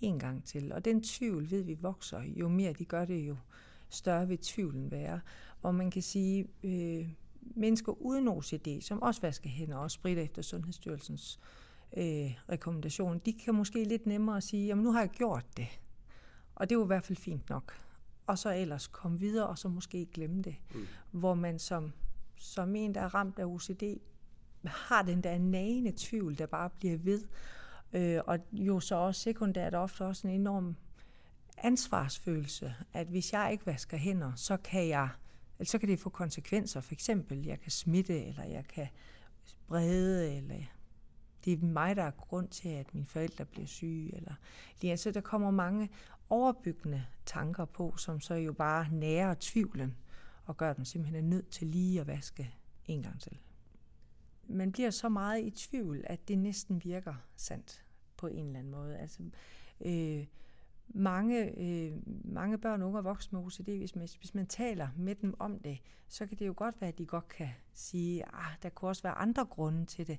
en 0.00 0.18
gang 0.18 0.44
til. 0.44 0.72
Og 0.72 0.84
den 0.84 1.02
tvivl 1.02 1.50
ved 1.50 1.62
vi 1.62 1.74
vokser. 1.74 2.22
Jo 2.22 2.48
mere 2.48 2.72
de 2.72 2.84
gør 2.84 3.04
det, 3.04 3.28
jo 3.28 3.36
større 3.88 4.28
vil 4.28 4.38
tvivlen 4.38 4.90
være. 4.90 5.20
Og 5.62 5.74
man 5.74 5.90
kan 5.90 6.02
sige, 6.02 6.46
øh, 6.64 7.08
mennesker 7.40 7.92
uden 7.92 8.28
OCD, 8.28 8.80
som 8.80 9.02
også 9.02 9.20
vasker 9.20 9.48
hænder 9.48 9.76
og 9.76 9.90
spritter 9.90 10.22
efter 10.22 10.42
Sundhedsstyrelsens 10.42 11.40
øh, 11.96 12.38
rekommendation, 12.48 13.18
de 13.18 13.32
kan 13.32 13.54
måske 13.54 13.84
lidt 13.84 14.06
nemmere 14.06 14.40
sige, 14.40 14.66
jamen 14.66 14.84
nu 14.84 14.92
har 14.92 15.00
jeg 15.00 15.10
gjort 15.10 15.46
det. 15.56 15.80
Og 16.54 16.70
det 16.70 16.74
er 16.74 16.78
jo 16.78 16.84
i 16.84 16.86
hvert 16.86 17.04
fald 17.04 17.18
fint 17.18 17.48
nok. 17.48 17.72
Og 18.26 18.38
så 18.38 18.54
ellers 18.54 18.86
komme 18.86 19.18
videre, 19.18 19.46
og 19.46 19.58
så 19.58 19.68
måske 19.68 20.06
glemme 20.06 20.42
det. 20.42 20.56
Mm. 20.74 20.86
Hvor 21.10 21.34
man 21.34 21.58
som, 21.58 21.92
som 22.36 22.76
en, 22.76 22.94
der 22.94 23.00
er 23.00 23.14
ramt 23.14 23.38
af 23.38 23.44
OCD, 23.44 23.82
har 24.64 25.02
den 25.02 25.22
der 25.22 25.38
nagende 25.38 25.92
tvivl, 25.96 26.38
der 26.38 26.46
bare 26.46 26.70
bliver 26.70 26.98
ved. 26.98 27.24
Øh, 27.92 28.20
og 28.26 28.38
jo 28.52 28.80
så 28.80 28.94
også 28.94 29.20
sekundært 29.20 29.74
ofte 29.74 30.04
også 30.04 30.28
en 30.28 30.34
enorm 30.34 30.76
ansvarsfølelse, 31.58 32.74
at 32.92 33.06
hvis 33.06 33.32
jeg 33.32 33.52
ikke 33.52 33.66
vasker 33.66 33.96
hænder, 33.96 34.32
så 34.36 34.56
kan 34.56 34.88
jeg, 34.88 35.08
eller 35.58 35.68
så 35.68 35.78
kan 35.78 35.88
det 35.88 36.00
få 36.00 36.10
konsekvenser. 36.10 36.80
For 36.80 36.92
eksempel, 36.92 37.46
jeg 37.46 37.60
kan 37.60 37.70
smitte, 37.70 38.24
eller 38.24 38.44
jeg 38.44 38.64
kan 38.64 38.88
sprede, 39.44 40.36
eller 40.36 40.64
det 41.44 41.52
er 41.52 41.66
mig, 41.66 41.96
der 41.96 42.02
er 42.02 42.10
grund 42.10 42.48
til, 42.48 42.68
at 42.68 42.94
mine 42.94 43.06
forældre 43.06 43.44
bliver 43.44 43.66
syge. 43.66 44.16
Eller, 44.16 44.34
lige, 44.80 44.96
så 44.96 45.10
der 45.10 45.20
kommer 45.20 45.50
mange 45.50 45.88
overbyggende 46.28 47.04
tanker 47.26 47.64
på, 47.64 47.96
som 47.96 48.20
så 48.20 48.34
jo 48.34 48.52
bare 48.52 48.88
nærer 48.90 49.34
tvivlen, 49.40 49.96
og 50.44 50.56
gør 50.56 50.72
den 50.72 50.84
simpelthen 50.84 51.30
nødt 51.30 51.50
til 51.50 51.66
lige 51.66 52.00
at 52.00 52.06
vaske 52.06 52.54
en 52.86 53.02
gang 53.02 53.20
til. 53.20 53.38
Man 54.50 54.72
bliver 54.72 54.90
så 54.90 55.08
meget 55.08 55.44
i 55.44 55.50
tvivl, 55.50 56.04
at 56.04 56.28
det 56.28 56.38
næsten 56.38 56.84
virker 56.84 57.14
sandt 57.36 57.84
på 58.16 58.26
en 58.26 58.46
eller 58.46 58.58
anden 58.58 58.72
måde. 58.72 58.98
Altså, 58.98 59.22
øh, 59.80 60.26
mange, 60.88 61.58
øh, 61.60 61.92
mange 62.24 62.58
børn, 62.58 62.82
unge 62.82 62.98
og 62.98 63.04
voksne 63.04 63.38
med 63.38 63.46
OCD, 63.46 63.68
hvis 63.78 63.96
man, 63.96 64.08
hvis 64.18 64.34
man 64.34 64.46
taler 64.46 64.88
med 64.96 65.14
dem 65.14 65.34
om 65.38 65.58
det, 65.58 65.78
så 66.08 66.26
kan 66.26 66.38
det 66.38 66.46
jo 66.46 66.54
godt 66.56 66.80
være, 66.80 66.88
at 66.88 66.98
de 66.98 67.06
godt 67.06 67.28
kan 67.28 67.48
sige, 67.74 68.22
at 68.22 68.30
ah, 68.32 68.52
der 68.62 68.68
kunne 68.68 68.88
også 68.88 69.02
være 69.02 69.14
andre 69.14 69.44
grunde 69.44 69.86
til 69.86 70.06
det. 70.06 70.18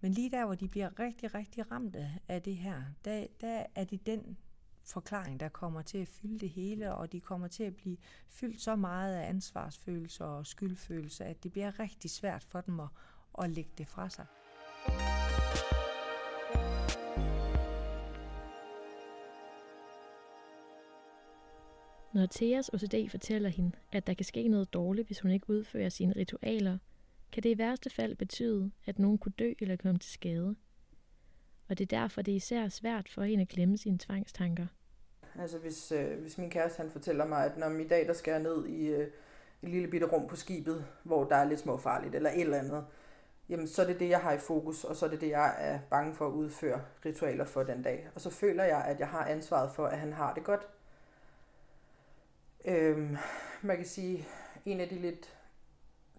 Men 0.00 0.12
lige 0.12 0.30
der, 0.30 0.44
hvor 0.44 0.54
de 0.54 0.68
bliver 0.68 0.98
rigtig, 0.98 1.34
rigtig 1.34 1.70
ramte 1.72 2.10
af 2.28 2.42
det 2.42 2.56
her, 2.56 2.82
der, 3.04 3.26
der 3.40 3.66
er 3.74 3.84
det 3.84 4.06
den 4.06 4.36
forklaring, 4.84 5.40
der 5.40 5.48
kommer 5.48 5.82
til 5.82 5.98
at 5.98 6.08
fylde 6.08 6.38
det 6.38 6.48
hele, 6.48 6.94
og 6.94 7.12
de 7.12 7.20
kommer 7.20 7.48
til 7.48 7.62
at 7.62 7.76
blive 7.76 7.96
fyldt 8.28 8.60
så 8.60 8.76
meget 8.76 9.14
af 9.14 9.28
ansvarsfølelse 9.28 10.24
og 10.24 10.46
skyldfølelse, 10.46 11.24
at 11.24 11.42
det 11.42 11.52
bliver 11.52 11.80
rigtig 11.80 12.10
svært 12.10 12.44
for 12.44 12.60
dem 12.60 12.80
at, 12.80 12.88
at 13.38 13.50
lægge 13.50 13.70
det 13.78 13.88
fra 13.88 14.08
sig. 14.10 14.26
Når 22.14 22.26
Theas 22.30 22.68
OCD 22.68 23.10
fortæller 23.10 23.48
hende, 23.48 23.72
at 23.92 24.06
der 24.06 24.14
kan 24.14 24.24
ske 24.24 24.48
noget 24.48 24.74
dårligt, 24.74 25.06
hvis 25.06 25.20
hun 25.20 25.30
ikke 25.30 25.50
udfører 25.50 25.88
sine 25.88 26.12
ritualer, 26.16 26.78
kan 27.32 27.42
det 27.42 27.48
i 27.48 27.58
værste 27.58 27.90
fald 27.90 28.14
betyde, 28.14 28.70
at 28.86 28.98
nogen 28.98 29.18
kunne 29.18 29.32
dø 29.38 29.52
eller 29.60 29.76
komme 29.76 29.98
til 29.98 30.12
skade. 30.12 30.56
Og 31.68 31.78
det 31.78 31.92
er 31.92 32.00
derfor, 32.00 32.22
det 32.22 32.32
er 32.32 32.36
især 32.36 32.68
svært 32.68 33.08
for 33.08 33.22
hende 33.22 33.42
at 33.42 33.48
glemme 33.48 33.78
sine 33.78 33.98
tvangstanker. 33.98 34.66
Altså 35.38 35.58
hvis, 35.58 35.92
øh, 35.92 36.20
hvis 36.20 36.38
min 36.38 36.50
kæreste 36.50 36.80
han 36.80 36.90
fortæller 36.90 37.26
mig, 37.26 37.44
at 37.44 37.58
når 37.58 37.70
i 37.70 37.88
dag 37.88 38.06
der 38.06 38.12
skal 38.12 38.32
jeg 38.32 38.42
ned 38.42 38.66
i 38.66 38.86
øh, 38.86 39.08
et 39.62 39.68
lille 39.68 39.88
bitte 39.88 40.06
rum 40.06 40.28
på 40.28 40.36
skibet, 40.36 40.84
hvor 41.02 41.24
der 41.24 41.36
er 41.36 41.44
lidt 41.44 41.60
småfarligt 41.60 42.14
eller 42.14 42.30
et 42.30 42.40
eller 42.40 42.58
andet, 42.58 42.84
jamen 43.48 43.68
så 43.68 43.82
er 43.82 43.86
det 43.86 44.00
det, 44.00 44.08
jeg 44.08 44.20
har 44.20 44.32
i 44.32 44.38
fokus, 44.38 44.84
og 44.84 44.96
så 44.96 45.06
er 45.06 45.10
det 45.10 45.20
det, 45.20 45.28
jeg 45.28 45.54
er 45.58 45.78
bange 45.90 46.14
for 46.14 46.26
at 46.26 46.32
udføre 46.32 46.82
ritualer 47.04 47.44
for 47.44 47.62
den 47.62 47.82
dag. 47.82 48.08
Og 48.14 48.20
så 48.20 48.30
føler 48.30 48.64
jeg, 48.64 48.84
at 48.84 49.00
jeg 49.00 49.08
har 49.08 49.24
ansvaret 49.24 49.70
for, 49.70 49.86
at 49.86 49.98
han 49.98 50.12
har 50.12 50.34
det 50.34 50.44
godt. 50.44 50.68
Øhm, 52.64 53.16
man 53.62 53.76
kan 53.76 53.86
sige, 53.86 54.28
en 54.64 54.80
af 54.80 54.88
de 54.88 54.94
lidt 54.94 55.38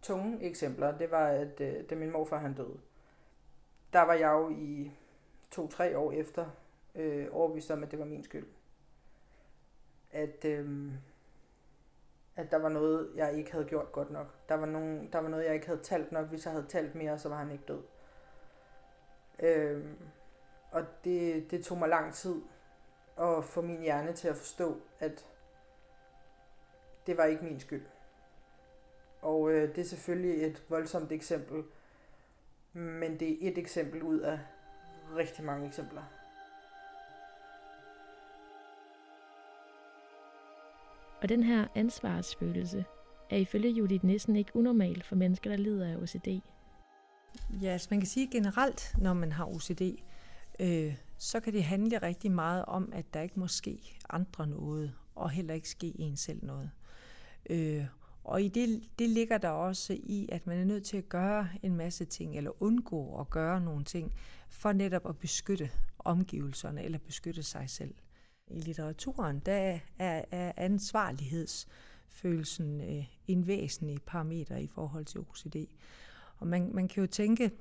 tunge 0.01 0.44
eksempler, 0.44 0.98
det 0.98 1.12
var, 1.12 1.27
at 1.27 1.62
øh, 1.62 1.89
da 1.89 1.96
min 1.96 2.12
morfar 2.12 2.38
han 2.38 2.53
døde, 2.53 2.80
der 3.94 4.01
var 4.01 4.13
jeg 4.13 4.32
jo 4.32 4.50
i 4.50 4.92
to-tre 5.51 5.98
år 5.98 6.12
efter 6.12 6.46
øh, 6.96 7.27
overbevist 7.32 7.72
om, 7.72 7.84
at 7.84 7.92
det 7.92 8.00
var 8.00 8.06
min 8.06 8.24
skyld. 8.24 8.48
At, 10.12 10.46
øh, 10.46 10.92
at 12.36 12.52
der 12.52 12.58
var 12.58 12.70
noget, 12.70 13.12
jeg 13.16 13.34
ikke 13.34 13.52
havde 13.52 13.66
gjort 13.66 13.92
godt 13.92 14.12
nok. 14.12 14.28
Der 14.50 14.56
var, 14.56 14.66
nogen, 14.66 15.10
der 15.13 15.20
var 15.20 15.30
noget, 15.30 15.46
jeg 15.46 15.54
ikke 15.54 15.68
havde 15.68 15.82
talt 15.82 16.12
nok. 16.12 16.28
Hvis 16.28 16.46
jeg 16.46 16.54
havde 16.54 16.68
talt 16.68 16.96
mere, 16.96 17.20
så 17.20 17.30
var 17.30 17.38
han 17.38 17.52
ikke 17.52 17.63
død. 17.68 17.82
Øhm, 19.40 19.98
og 20.72 20.86
det, 21.04 21.52
det 21.52 21.66
tog 21.66 21.78
mig 21.78 21.90
lang 21.90 22.13
tid 22.13 22.42
at 23.20 23.44
få 23.44 23.62
min 23.62 23.82
hjerne 23.82 24.13
til 24.13 24.28
at 24.28 24.36
forstå, 24.36 24.82
at 25.00 25.25
det 27.08 27.18
var 27.18 27.25
ikke 27.25 27.44
min 27.44 27.60
skyld. 27.60 27.86
Og 29.22 29.52
øh, 29.52 29.75
det 29.75 29.78
er 29.78 29.86
selvfølgelig 29.86 30.46
et 30.46 30.63
voldsomt 30.70 31.12
eksempel, 31.12 31.63
men 32.74 33.20
det 33.20 33.32
er 33.32 33.52
et 33.52 33.58
eksempel 33.58 34.04
ud 34.04 34.20
af 34.20 34.40
rigtig 35.16 35.44
mange 35.46 35.68
eksempler. 35.68 36.04
Og 41.24 41.30
den 41.30 41.44
her 41.44 41.68
ansvarsfølelse 41.75 42.86
er 43.30 43.38
ifølge 43.38 43.70
Judith 43.70 44.06
Nissen 44.06 44.36
ikke 44.36 44.56
unormal 44.56 45.03
for 45.03 45.15
mennesker, 45.15 45.50
der 45.50 45.58
lider 45.58 45.88
af 45.88 45.96
OCD. 45.96 46.27
Ja, 47.62 47.68
altså 47.68 47.88
man 47.92 48.00
kan 48.00 48.08
sige 48.08 48.27
generelt, 48.32 48.96
når 48.98 49.13
man 49.13 49.32
har 49.32 49.46
OCD, 49.46 49.82
øh, 50.60 50.96
så 51.18 51.39
kan 51.39 51.53
det 51.53 51.63
handle 51.63 51.98
rigtig 51.98 52.32
meget 52.32 52.65
om, 52.65 52.89
at 52.94 53.13
der 53.13 53.22
ikke 53.22 53.39
må 53.39 53.48
ske 53.48 54.00
andre 54.10 54.48
noget, 54.48 54.94
og 55.15 55.30
heller 55.30 55.53
ikke 55.53 55.70
ske 55.70 55.94
en 56.00 56.18
selv 56.18 56.46
noget. 56.46 56.72
Øh, 57.50 57.86
og 58.24 58.42
i 58.42 58.48
det, 58.48 58.84
det 59.00 59.10
ligger 59.10 59.38
der 59.38 59.50
også 59.50 59.94
i, 59.94 60.30
at 60.32 60.48
man 60.48 60.58
er 60.58 60.65
nødt 60.65 60.84
til 60.84 60.98
at 60.98 61.10
gøre 61.10 61.50
en 61.63 61.75
masse 61.75 62.06
ting, 62.06 62.38
eller 62.38 62.63
undgå 62.63 63.20
at 63.20 63.30
gøre 63.30 63.62
nogle 63.62 63.84
ting, 63.84 64.13
for 64.50 64.72
netop 64.72 65.10
at 65.10 65.18
beskytte 65.18 65.70
omgivelserne, 66.00 66.84
eller 66.84 66.98
beskytte 66.98 67.44
sig 67.44 67.70
selv. 67.70 67.94
I 68.48 68.60
litteraturen, 68.60 69.40
der 69.40 69.80
er, 70.00 70.26
er 70.32 70.52
ansvarlighedsfølelsen 70.58 72.82
øh, 72.82 73.06
en 73.28 73.48
væsentlig 73.48 74.00
parameter 74.06 74.58
i 74.58 74.68
forhold 74.68 75.06
til 75.06 75.20
OCD. 75.20 75.56
Og 76.38 76.48
man, 76.48 76.70
man 76.74 76.88
kan 76.88 77.02
jo 77.02 77.08
tænke, 77.08 77.52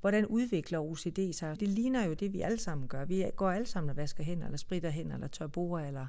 hvordan 0.00 0.26
udvikler 0.26 0.78
OCD 0.78 1.32
sig? 1.32 1.60
Det 1.60 1.68
ligner 1.68 2.06
jo 2.06 2.12
det, 2.12 2.32
vi 2.32 2.40
alle 2.40 2.58
sammen 2.58 2.88
gør. 2.88 3.04
Vi 3.04 3.24
går 3.36 3.50
alle 3.50 3.66
sammen 3.66 3.90
og 3.90 3.96
vasker 3.96 4.24
hænder, 4.24 4.46
eller 4.46 4.58
spritter 4.58 4.90
hænder, 4.90 5.14
eller 5.14 5.28
tør 5.28 5.46
bord, 5.46 5.82
eller 5.82 6.06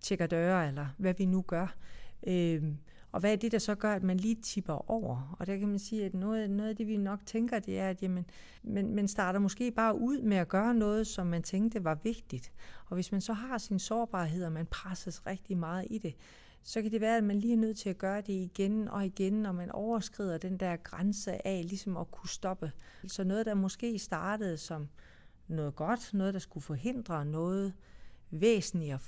tjekker 0.00 0.26
døre, 0.26 0.68
eller 0.68 0.86
hvad 0.98 1.14
vi 1.14 1.24
nu 1.24 1.42
gør. 1.42 1.76
Øh, 2.26 2.62
og 3.12 3.20
hvad 3.20 3.32
er 3.32 3.36
det, 3.36 3.52
der 3.52 3.58
så 3.58 3.74
gør, 3.74 3.94
at 3.94 4.02
man 4.02 4.16
lige 4.16 4.34
tipper 4.34 4.90
over? 4.90 5.36
Og 5.38 5.46
der 5.46 5.56
kan 5.56 5.68
man 5.68 5.78
sige, 5.78 6.04
at 6.04 6.14
noget, 6.14 6.50
noget 6.50 6.70
af 6.70 6.76
det, 6.76 6.86
vi 6.86 6.96
nok 6.96 7.26
tænker, 7.26 7.58
det 7.58 7.78
er, 7.78 7.88
at 7.88 8.02
jamen, 8.02 8.26
man, 8.62 8.94
man 8.94 9.08
starter 9.08 9.38
måske 9.38 9.70
bare 9.70 9.98
ud 9.98 10.22
med 10.22 10.36
at 10.36 10.48
gøre 10.48 10.74
noget, 10.74 11.06
som 11.06 11.26
man 11.26 11.42
tænkte 11.42 11.84
var 11.84 11.98
vigtigt. 12.02 12.52
Og 12.86 12.94
hvis 12.94 13.12
man 13.12 13.20
så 13.20 13.32
har 13.32 13.58
sin 13.58 13.78
sårbarhed, 13.78 14.44
og 14.44 14.52
man 14.52 14.66
presses 14.66 15.26
rigtig 15.26 15.56
meget 15.58 15.86
i 15.90 15.98
det, 15.98 16.14
så 16.62 16.82
kan 16.82 16.92
det 16.92 17.00
være, 17.00 17.16
at 17.16 17.24
man 17.24 17.38
lige 17.38 17.52
er 17.52 17.58
nødt 17.58 17.78
til 17.78 17.90
at 17.90 17.98
gøre 17.98 18.20
det 18.20 18.32
igen 18.32 18.88
og 18.88 19.06
igen, 19.06 19.32
når 19.32 19.52
man 19.52 19.70
overskrider 19.70 20.38
den 20.38 20.56
der 20.56 20.76
grænse 20.76 21.46
af 21.46 21.64
ligesom 21.68 21.96
at 21.96 22.10
kunne 22.10 22.28
stoppe. 22.28 22.72
Så 23.06 23.24
noget, 23.24 23.46
der 23.46 23.54
måske 23.54 23.98
startede 23.98 24.56
som 24.56 24.88
noget 25.48 25.76
godt, 25.76 26.14
noget, 26.14 26.34
der 26.34 26.40
skulle 26.40 26.64
forhindre 26.64 27.24
noget 27.24 27.72
væsentligt 28.30 28.94
at, 28.94 29.00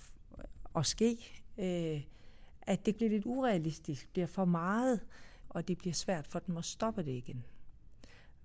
at 0.76 0.86
ske, 0.86 1.42
øh, 1.58 2.02
at 2.66 2.86
det 2.86 2.96
bliver 2.96 3.10
lidt 3.10 3.26
urealistisk, 3.26 4.12
bliver 4.12 4.26
for 4.26 4.44
meget, 4.44 5.00
og 5.48 5.68
det 5.68 5.78
bliver 5.78 5.94
svært 5.94 6.26
for 6.26 6.38
dem 6.38 6.56
at 6.56 6.64
stoppe 6.64 7.02
det 7.02 7.12
igen. 7.12 7.44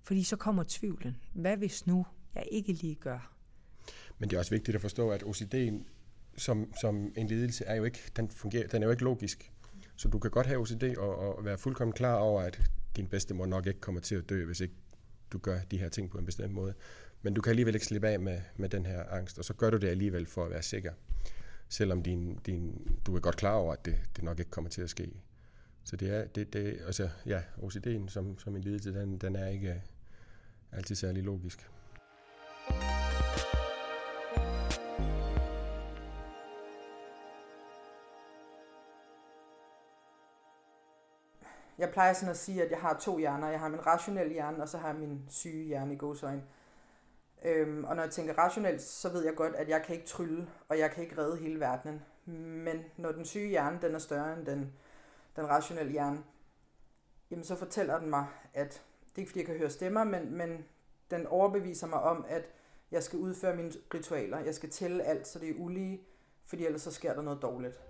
Fordi 0.02 0.22
så 0.22 0.36
kommer 0.36 0.64
tvivlen. 0.68 1.16
Hvad 1.32 1.56
hvis 1.56 1.86
nu 1.86 2.06
jeg 2.34 2.44
ikke 2.50 2.72
lige 2.72 2.94
gør? 2.94 3.32
Men 4.18 4.30
det 4.30 4.36
er 4.36 4.40
også 4.40 4.50
vigtigt 4.50 4.74
at 4.74 4.80
forstå, 4.80 5.10
at 5.10 5.22
OCD'en 5.22 5.84
som, 6.36 6.72
som 6.80 7.12
en 7.16 7.26
lidelse 7.26 7.64
er 7.64 7.74
jo 7.74 7.84
ikke, 7.84 7.98
den, 8.16 8.28
fungerer, 8.28 8.66
den 8.66 8.82
er 8.82 8.86
jo 8.86 8.90
ikke 8.90 9.04
logisk. 9.04 9.52
Så 9.96 10.08
du 10.08 10.18
kan 10.18 10.30
godt 10.30 10.46
have 10.46 10.60
OCD 10.60 10.82
og, 10.98 11.36
og 11.36 11.44
være 11.44 11.58
fuldkommen 11.58 11.92
klar 11.92 12.14
over, 12.14 12.42
at 12.42 12.60
din 12.96 13.06
bedstemor 13.06 13.46
nok 13.46 13.66
ikke 13.66 13.80
kommer 13.80 14.00
til 14.00 14.14
at 14.14 14.28
dø, 14.28 14.44
hvis 14.44 14.60
ikke 14.60 14.74
du 15.32 15.38
gør 15.38 15.60
de 15.70 15.78
her 15.78 15.88
ting 15.88 16.10
på 16.10 16.18
en 16.18 16.24
bestemt 16.24 16.52
måde. 16.52 16.74
Men 17.22 17.34
du 17.34 17.40
kan 17.40 17.50
alligevel 17.50 17.74
ikke 17.74 17.86
slippe 17.86 18.08
af 18.08 18.20
med, 18.20 18.40
med 18.56 18.68
den 18.68 18.86
her 18.86 19.04
angst, 19.04 19.38
og 19.38 19.44
så 19.44 19.54
gør 19.54 19.70
du 19.70 19.76
det 19.76 19.88
alligevel 19.88 20.26
for 20.26 20.44
at 20.44 20.50
være 20.50 20.62
sikker. 20.62 20.92
Selvom 21.68 22.02
din, 22.02 22.38
din, 22.46 22.88
du 23.06 23.16
er 23.16 23.20
godt 23.20 23.36
klar 23.36 23.54
over, 23.54 23.72
at 23.72 23.84
det, 23.84 23.96
det 24.16 24.24
nok 24.24 24.38
ikke 24.38 24.50
kommer 24.50 24.70
til 24.70 24.82
at 24.82 24.90
ske. 24.90 25.12
Så 25.84 25.96
det 25.96 26.10
er, 26.10 26.26
det, 26.26 26.52
det, 26.52 26.80
altså, 26.86 27.08
ja, 27.26 27.42
OCD'en 27.56 28.08
som, 28.08 28.38
som 28.38 28.56
en 28.56 28.62
lidelse, 28.62 28.94
den, 28.94 29.18
den 29.18 29.36
er 29.36 29.46
ikke 29.48 29.68
øh, 29.68 29.80
altid 30.72 30.94
særlig 30.94 31.22
logisk. 31.22 31.70
Jeg 41.78 41.90
plejer 41.92 42.12
sådan 42.12 42.30
at 42.30 42.36
sige, 42.36 42.62
at 42.62 42.70
jeg 42.70 42.78
har 42.78 42.98
to 43.00 43.18
hjerner. 43.18 43.48
Jeg 43.48 43.60
har 43.60 43.68
min 43.68 43.86
rationelle 43.86 44.32
hjerne, 44.32 44.62
og 44.62 44.68
så 44.68 44.78
har 44.78 44.88
jeg 44.88 44.96
min 44.96 45.24
syge 45.28 45.64
hjerne 45.64 45.94
i 45.94 45.96
godsøjne. 45.96 46.42
Øhm, 47.42 47.84
og 47.84 47.96
når 47.96 48.02
jeg 48.02 48.10
tænker 48.10 48.38
rationelt, 48.38 48.82
så 48.82 49.08
ved 49.08 49.24
jeg 49.24 49.34
godt, 49.34 49.54
at 49.54 49.68
jeg 49.68 49.82
kan 49.82 49.94
ikke 49.94 50.06
trylle, 50.06 50.48
og 50.68 50.78
jeg 50.78 50.90
kan 50.90 51.04
ikke 51.04 51.18
redde 51.18 51.36
hele 51.36 51.60
verdenen. 51.60 52.02
Men 52.64 52.84
når 52.96 53.12
den 53.12 53.24
syge 53.24 53.48
hjerne, 53.48 53.78
den 53.82 53.94
er 53.94 53.98
større 53.98 54.38
end 54.38 54.46
den, 54.46 54.72
den 55.36 55.48
rationelle 55.48 55.92
hjerne, 55.92 56.22
jamen 57.30 57.44
så 57.44 57.56
fortæller 57.56 57.98
den 57.98 58.10
mig, 58.10 58.26
at 58.54 58.82
det 59.08 59.14
er 59.14 59.18
ikke 59.18 59.30
fordi, 59.30 59.38
jeg 59.38 59.46
kan 59.46 59.58
høre 59.58 59.70
stemmer, 59.70 60.04
men, 60.04 60.32
men 60.32 60.64
den 61.10 61.26
overbeviser 61.26 61.86
mig 61.86 62.00
om, 62.00 62.24
at 62.28 62.50
jeg 62.90 63.02
skal 63.02 63.18
udføre 63.18 63.56
mine 63.56 63.72
ritualer. 63.94 64.38
Jeg 64.38 64.54
skal 64.54 64.70
tælle 64.70 65.02
alt, 65.04 65.26
så 65.26 65.38
det 65.38 65.50
er 65.50 65.54
ulige, 65.58 66.00
fordi 66.46 66.66
ellers 66.66 66.82
så 66.82 66.90
sker 66.90 67.14
der 67.14 67.22
noget 67.22 67.42
dårligt. 67.42 67.80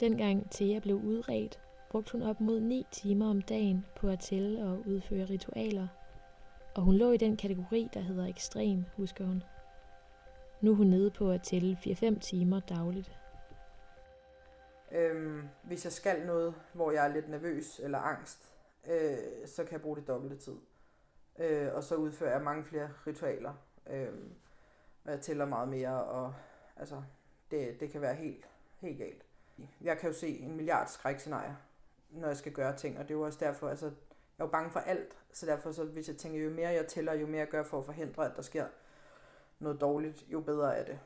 Dengang 0.00 0.50
Thea 0.50 0.78
blev 0.78 0.96
udredt, 0.96 1.60
brugte 1.90 2.12
hun 2.12 2.22
op 2.22 2.40
mod 2.40 2.60
9 2.60 2.86
timer 2.92 3.30
om 3.30 3.42
dagen 3.42 3.86
på 3.96 4.08
at 4.08 4.20
tælle 4.20 4.64
og 4.64 4.82
udføre 4.86 5.24
ritualer. 5.24 5.88
Og 6.74 6.82
hun 6.82 6.94
lå 6.94 7.10
i 7.12 7.16
den 7.16 7.36
kategori, 7.36 7.88
der 7.94 8.00
hedder 8.00 8.26
ekstrem, 8.26 8.84
husker 8.96 9.24
hun. 9.24 9.42
Nu 10.60 10.70
er 10.70 10.74
hun 10.74 10.86
nede 10.86 11.10
på 11.10 11.30
at 11.30 11.42
tælle 11.42 11.78
4-5 11.86 12.18
timer 12.18 12.60
dagligt. 12.60 13.18
Øhm, 14.92 15.48
hvis 15.62 15.84
jeg 15.84 15.92
skal 15.92 16.26
noget, 16.26 16.54
hvor 16.72 16.90
jeg 16.90 17.04
er 17.04 17.12
lidt 17.12 17.28
nervøs 17.28 17.78
eller 17.78 17.98
angst, 17.98 18.54
øh, 18.86 19.46
så 19.46 19.64
kan 19.64 19.72
jeg 19.72 19.80
bruge 19.80 19.96
det 19.96 20.08
dobbelte 20.08 20.36
tid. 20.36 20.56
Øh, 21.38 21.74
og 21.74 21.84
så 21.84 21.94
udfører 21.94 22.32
jeg 22.32 22.42
mange 22.42 22.64
flere 22.64 22.90
ritualer. 23.06 23.54
Øh, 23.90 24.12
og 25.04 25.10
jeg 25.10 25.20
tæller 25.20 25.44
meget 25.44 25.68
mere, 25.68 26.04
og 26.04 26.34
altså, 26.76 27.02
det, 27.50 27.80
det 27.80 27.90
kan 27.90 28.00
være 28.00 28.14
helt, 28.14 28.48
helt 28.80 28.98
galt. 28.98 29.22
Jeg 29.80 29.98
kan 29.98 30.10
jo 30.10 30.16
se 30.16 30.38
en 30.38 30.56
milliard 30.56 30.86
skrækscenarier, 30.86 31.54
når 32.10 32.28
jeg 32.28 32.36
skal 32.36 32.52
gøre 32.52 32.76
ting, 32.76 32.98
og 32.98 33.04
det 33.04 33.10
er 33.10 33.18
jo 33.18 33.24
også 33.24 33.38
derfor, 33.38 33.68
altså, 33.68 33.86
jeg 33.86 33.94
er 34.38 34.44
jo 34.44 34.50
bange 34.50 34.70
for 34.70 34.80
alt, 34.80 35.21
så 35.32 35.46
derfor, 35.46 35.72
så 35.72 35.84
hvis 35.84 36.08
jeg 36.08 36.16
tænker, 36.16 36.40
jo 36.40 36.50
mere 36.50 36.68
jeg 36.68 36.86
tæller, 36.86 37.14
jo 37.14 37.26
mere 37.26 37.38
jeg 37.38 37.48
gør 37.48 37.62
for 37.62 37.78
at 37.78 37.84
forhindre, 37.84 38.26
at 38.26 38.32
der 38.36 38.42
sker 38.42 38.66
noget 39.58 39.80
dårligt, 39.80 40.24
jo 40.28 40.40
bedre 40.40 40.76
er 40.76 40.84
det. 40.84 40.98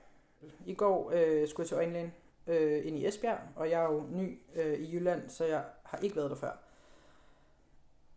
I 0.67 0.75
går 0.75 1.11
øh, 1.15 1.49
skulle 1.49 1.65
jeg 1.65 1.69
til 1.69 1.75
øjenlægen 1.75 2.13
øh, 2.47 2.87
ind 2.87 2.99
i 2.99 3.07
Esbjerg, 3.07 3.39
og 3.57 3.71
jeg 3.71 3.83
er 3.83 3.93
jo 3.93 4.05
ny 4.11 4.39
øh, 4.55 4.79
i 4.79 4.95
Jylland, 4.95 5.29
så 5.29 5.45
jeg 5.45 5.65
har 5.83 5.99
ikke 5.99 6.17
været 6.17 6.31
der 6.31 6.37
før. 6.37 6.59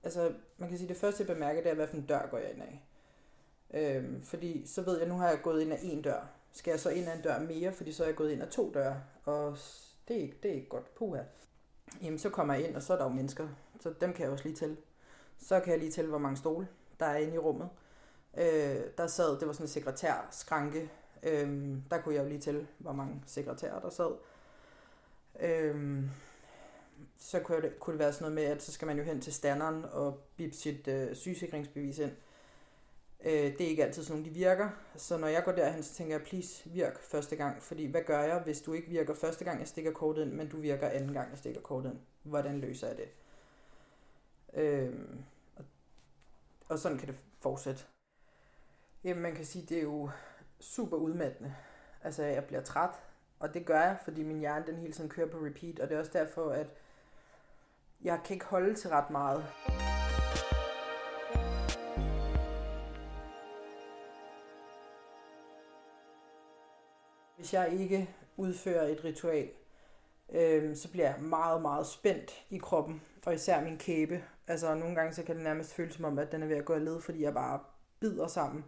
Altså, 0.04 0.34
man 0.58 0.70
kan 0.70 0.78
sige, 0.78 0.88
det 0.88 0.98
første 0.98 1.24
jeg 1.28 1.36
bemærker, 1.36 1.62
det 1.62 1.72
er, 1.72 1.76
hvad 1.76 1.88
for 1.88 1.96
en 1.96 2.06
dør 2.06 2.28
går 2.28 2.38
jeg 2.38 2.52
ind 2.52 2.62
af. 2.62 2.84
Øh, 3.74 4.24
fordi 4.24 4.68
så 4.68 4.82
ved 4.82 5.00
jeg, 5.00 5.08
nu 5.08 5.16
har 5.16 5.30
jeg 5.30 5.40
gået 5.44 5.62
ind 5.62 5.74
af 5.74 5.80
en 5.82 6.02
dør. 6.02 6.30
Skal 6.52 6.72
jeg 6.72 6.80
så 6.80 6.90
ind 6.90 7.08
af 7.08 7.16
en 7.16 7.22
dør 7.22 7.40
mere, 7.40 7.72
fordi 7.72 7.92
så 7.92 8.04
er 8.04 8.08
jeg 8.08 8.16
gået 8.16 8.32
ind 8.32 8.42
af 8.42 8.48
to 8.48 8.72
døre, 8.74 9.02
og 9.26 9.58
det 10.08 10.18
er 10.18 10.22
ikke, 10.22 10.38
det 10.44 10.52
er 10.52 10.56
ikke 10.56 10.70
godt. 10.70 10.96
Puha. 10.96 11.22
Jamen, 12.02 12.20
så 12.20 12.30
kommer 12.30 12.54
jeg 12.54 12.68
ind, 12.68 12.76
og 12.76 12.82
så 12.82 12.94
er 12.94 12.98
der 12.98 13.04
jo 13.04 13.10
mennesker, 13.10 13.48
så 13.80 13.94
dem 14.02 14.14
kan 14.14 14.24
jeg 14.24 14.32
også 14.32 14.46
lige 14.46 14.56
tælle. 14.56 14.78
Så 15.40 15.60
kan 15.60 15.72
jeg 15.72 15.80
lige 15.80 15.92
tælle, 15.92 16.10
hvor 16.10 16.18
mange 16.18 16.38
stole 16.38 16.68
der 17.00 17.06
er 17.06 17.18
inde 17.18 17.36
i 17.36 17.38
rummet. 17.38 17.70
Øh, 18.38 18.82
der 18.98 19.08
sad, 19.08 19.40
det 19.40 19.48
var 19.48 19.54
sådan 19.54 19.64
en 19.64 19.70
sekretærskranke, 19.70 20.90
øh, 21.24 21.78
der 21.92 22.02
kunne 22.02 22.16
jeg 22.16 22.24
jo 22.24 22.30
lige 22.30 22.42
tælle, 22.42 22.68
hvor 22.78 22.92
mange 22.92 23.24
sekretærer 23.26 23.80
der 23.80 23.90
sad. 23.90 24.12
Øh, 25.40 26.04
så 27.18 27.40
kunne 27.40 27.62
det, 27.62 27.80
kunne 27.80 27.94
det 27.94 28.00
være 28.00 28.14
sådan 28.14 28.24
noget 28.24 28.36
med, 28.36 28.56
at 28.56 28.64
så 28.64 28.72
skal 28.72 28.86
man 28.86 28.98
jo 28.98 29.04
hen 29.04 29.22
til 29.22 29.34
standeren 29.34 29.86
og 29.92 30.20
bip 30.38 30.54
sit 30.54 30.88
øh, 30.88 31.16
sygesikringsbevis 31.16 32.00
ind. 32.00 32.12
Øh, 33.26 33.32
det 33.32 33.62
er 33.62 33.68
ikke 33.68 33.86
altid 33.86 34.04
sådan 34.04 34.22
nogle, 34.22 34.34
de 34.34 34.40
virker. 34.40 34.70
Så 34.96 35.18
når 35.18 35.28
jeg 35.28 35.44
går 35.44 35.52
derhen, 35.52 35.84
så 35.84 35.94
tænker 35.94 36.16
jeg, 36.16 36.26
please 36.26 36.70
virk 36.70 37.00
første 37.04 37.36
gang. 37.36 37.64
Fordi 37.64 37.86
hvad 37.86 38.02
gør 38.02 38.22
jeg, 38.22 38.40
hvis 38.40 38.62
du 38.62 38.74
ikke 38.74 38.90
virker 38.90 39.14
første 39.14 39.46
gang, 39.46 39.60
jeg 39.60 39.68
stikker 39.68 39.92
kortet 39.92 40.22
ind, 40.22 40.32
men 40.32 40.50
du 40.50 40.58
virker 40.58 40.90
anden 40.90 41.14
gang, 41.14 41.30
jeg 41.30 41.38
stikker 41.38 41.62
kortet 41.62 41.90
ind? 41.90 42.00
Hvordan 42.24 42.60
løser 42.60 42.88
jeg 42.88 42.98
det? 42.98 43.10
Øh, 44.54 44.94
og, 45.56 45.66
og 46.70 46.80
sådan 46.80 46.98
kan 46.98 47.08
det 47.08 47.18
fortsætte. 47.42 47.84
Jamen 49.04 49.24
man 49.24 49.36
kan 49.36 49.46
sige, 49.46 49.66
det 49.66 49.78
er 49.78 49.84
jo 49.84 50.10
super 50.60 50.98
udmattende. 50.98 51.56
Altså 52.04 52.24
jeg 52.24 52.46
bliver 52.46 52.62
træt, 52.62 52.96
og 53.40 53.54
det 53.54 53.66
gør 53.66 53.82
jeg, 53.82 53.98
fordi 54.04 54.24
min 54.24 54.40
hjerne 54.40 54.66
den 54.68 54.76
hele 54.76 54.94
tiden 54.94 55.10
kører 55.10 55.28
på 55.28 55.38
repeat, 55.38 55.80
og 55.80 55.90
det 55.90 55.96
er 55.96 56.00
også 56.00 56.12
derfor, 56.14 56.50
at 56.50 56.68
jeg 58.02 58.22
kan 58.26 58.34
ikke 58.34 58.46
holde 58.46 58.76
til 58.76 58.90
ret 58.90 59.10
meget. 59.10 59.46
Hvis 67.36 67.54
jeg 67.54 67.74
ikke 67.74 68.16
udfører 68.38 68.88
et 68.88 69.04
ritual, 69.04 69.50
øh, 70.32 70.76
så 70.76 70.92
bliver 70.92 71.06
jeg 71.10 71.22
meget, 71.22 71.62
meget 71.62 71.88
spændt 71.88 72.46
i 72.50 72.58
kroppen, 72.58 73.02
og 73.26 73.34
især 73.34 73.64
min 73.64 73.78
kæbe. 73.78 74.24
Altså 74.48 74.76
nogle 74.76 74.96
gange 74.96 75.14
så 75.14 75.24
kan 75.24 75.36
det 75.36 75.44
nærmest 75.44 75.74
føles 75.74 75.94
som 75.94 76.06
om, 76.06 76.20
at 76.20 76.32
den 76.32 76.44
er 76.44 76.48
ved 76.48 76.56
at 76.56 76.66
gå 76.66 76.74
af 76.74 76.86
led, 76.86 77.02
fordi 77.02 77.24
jeg 77.24 77.34
bare 77.34 77.60
bider 78.00 78.28
sammen. 78.28 78.66